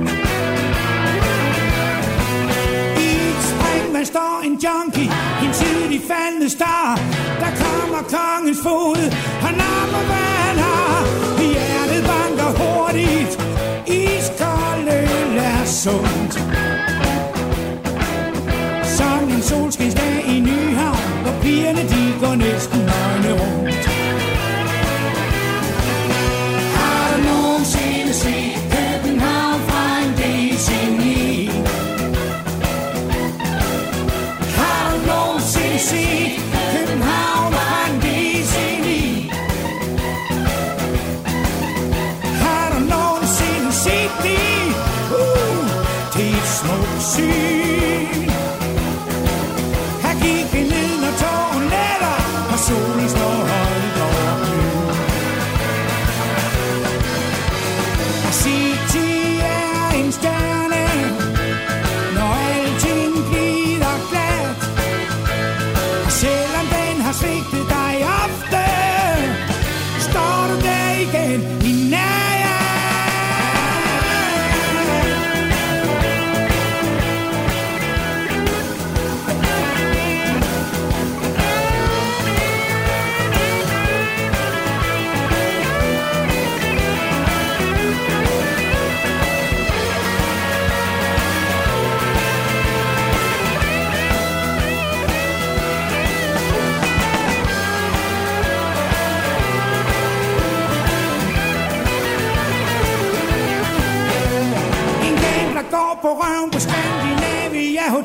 [4.05, 5.11] Står en junkie,
[5.45, 7.01] en tidlig faldende star.
[7.41, 10.24] Der kommer kongens fod, han napper
[15.85, 16.14] so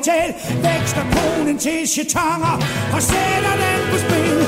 [0.00, 2.56] Hotel Vækster konen til chatonger
[2.94, 4.38] Og sætter den på spil.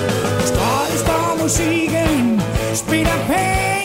[0.47, 2.41] Strøget står musikken
[2.75, 3.82] Spiller pæn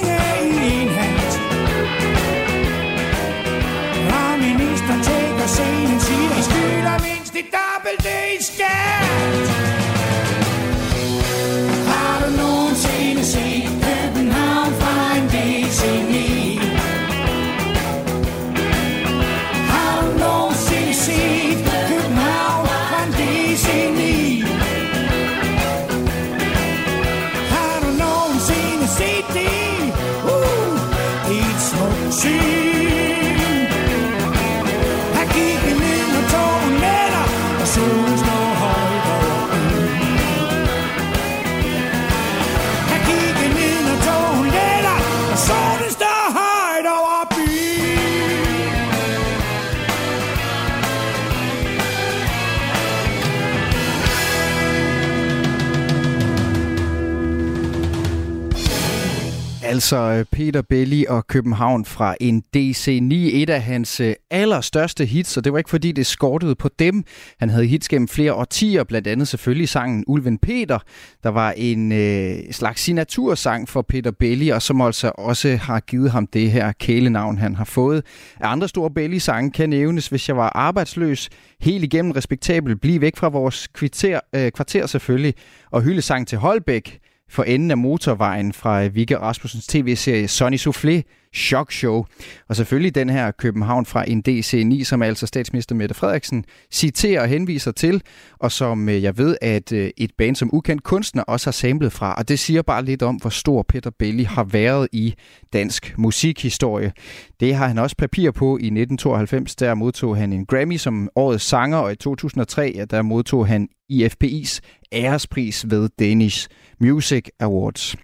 [59.69, 65.37] Altså øh, Peter Belli og København fra en DC9, et af hans øh, allerstørste hits,
[65.37, 67.03] og det var ikke fordi det skortede på dem.
[67.39, 70.79] Han havde hits gennem flere årtier, blandt andet selvfølgelig sangen Ulven Peter,
[71.23, 76.11] der var en øh, slags signatursang for Peter Belli, og som altså også har givet
[76.11, 78.05] ham det her kælenavn, han har fået.
[78.39, 81.29] Af andre store Belli-sange kan nævnes, hvis jeg var arbejdsløs,
[81.61, 85.33] helt igennem respektabel, bliv væk fra vores kvarter, øh, kvarter selvfølgelig,
[85.71, 86.99] og hyldesang til Holbæk,
[87.29, 91.01] for enden af motorvejen fra Vigge Rasmussens tv-serie Sonny Soufflé,
[91.33, 92.05] Shock Show.
[92.49, 97.27] Og selvfølgelig den her København fra en DC9, som altså statsminister Mette Frederiksen citerer og
[97.27, 98.01] henviser til,
[98.39, 101.91] og som øh, jeg ved, at øh, et band som ukendt kunstner også har samlet
[101.91, 102.13] fra.
[102.13, 105.13] Og det siger bare lidt om, hvor stor Peter Belli har været i
[105.53, 106.91] dansk musikhistorie.
[107.39, 109.55] Det har han også papir på i 1992.
[109.55, 113.67] Der modtog han en Grammy som årets sanger, og i 2003 ja, der modtog han
[113.91, 114.59] IFPI's
[114.93, 116.49] ærespris ved Danish
[116.79, 117.95] Music Awards.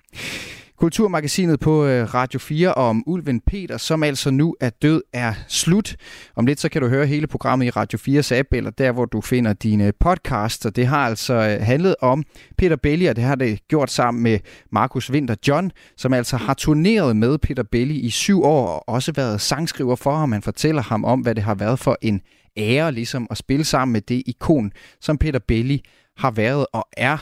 [0.78, 5.96] Kulturmagasinet på øh, Radio 4 om Ulven Peter, som altså nu er død, er slut.
[6.36, 9.06] Om lidt så kan du høre hele programmet i Radio 4's app, eller der, hvor
[9.06, 10.66] du finder dine podcasts.
[10.66, 12.24] Og det har altså øh, handlet om
[12.58, 14.40] Peter Belli, og det har det gjort sammen med
[14.72, 19.12] Markus Winter John, som altså har turneret med Peter Belli i syv år, og også
[19.16, 20.32] været sangskriver for ham.
[20.32, 22.22] Han fortæller ham om, hvad det har været for en
[22.58, 24.72] ære, ligesom at spille sammen med det ikon,
[25.02, 25.82] som Peter Belli
[26.18, 27.18] har været og er.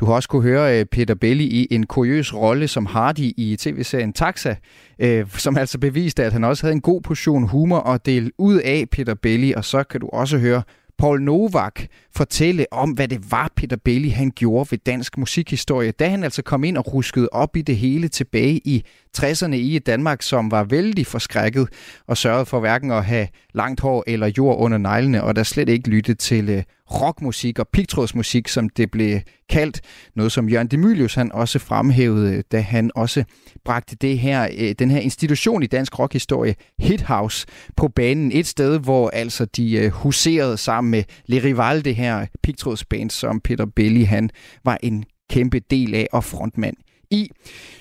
[0.00, 3.56] Du har også kunne høre øh, Peter Belli i en kuriøs rolle som Hardy i
[3.60, 4.54] tv-serien Taxa,
[4.98, 8.58] øh, som altså beviste, at han også havde en god portion humor at dele ud
[8.58, 10.62] af Peter Belli, og så kan du også høre
[10.98, 11.80] Paul Novak
[12.16, 16.42] fortælle om, hvad det var, Peter Belli han gjorde ved dansk musikhistorie, da han altså
[16.42, 18.84] kom ind og ruskede op i det hele tilbage i
[19.18, 21.68] 60'erne i et Danmark, som var vældig forskrækket
[22.06, 25.68] og sørgede for hverken at have langt hår eller jord under neglene, og der slet
[25.68, 29.80] ikke lyttede til øh, rockmusik og pigtrådsmusik, som det blev kaldt.
[30.16, 33.24] Noget som Jørgen Demilius han også fremhævede, da han også
[33.64, 37.46] bragte det her, øh, den her institution i dansk rockhistorie, Hit House,
[37.76, 38.32] på banen.
[38.32, 43.40] Et sted, hvor altså de øh, huserede sammen med Le Rival, det her pigtrådsband, som
[43.40, 44.30] Peter Belli han
[44.64, 46.76] var en kæmpe del af og frontmand
[47.14, 47.30] i.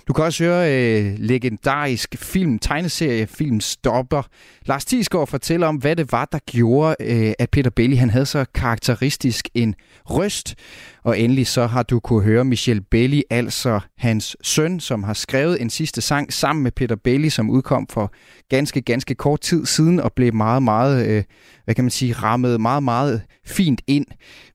[0.07, 4.23] Du kan også høre øh, legendarisk film, tegneserie, film Stopper.
[4.65, 8.25] Lars Thiesgaard fortæller om, hvad det var, der gjorde, øh, at Peter Belli han havde
[8.25, 9.75] så karakteristisk en
[10.05, 10.55] røst.
[11.03, 15.61] Og endelig så har du kunne høre Michel Belli, altså hans søn, som har skrevet
[15.61, 18.13] en sidste sang sammen med Peter Belli, som udkom for
[18.49, 21.23] ganske, ganske kort tid siden og blev meget, meget, øh,
[21.65, 24.05] hvad kan man sige, rammet meget, meget fint ind,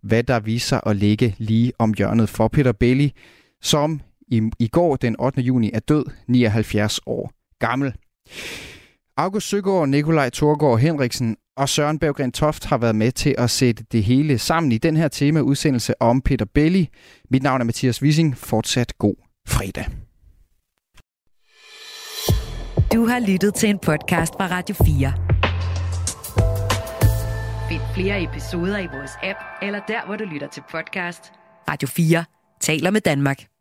[0.03, 3.12] hvad der viser at ligge lige om hjørnet for Peter Belli,
[3.62, 4.01] som
[4.31, 5.41] i, i går den 8.
[5.41, 7.95] juni er død, 79 år gammel.
[9.16, 13.85] August Søgaard, Nikolaj Thorgård Henriksen og Søren Berggren Toft har været med til at sætte
[13.93, 16.89] det hele sammen i den her tema-udsendelse om Peter Belli.
[17.31, 18.37] Mit navn er Mathias Wissing.
[18.37, 19.14] Fortsat god
[19.49, 19.87] fredag.
[22.93, 25.12] Du har lyttet til en podcast fra Radio 4.
[27.68, 31.33] Find flere episoder i vores app, eller der, hvor du lytter til podcast.
[31.68, 32.24] Radio 4
[32.61, 33.57] taler med Danmark.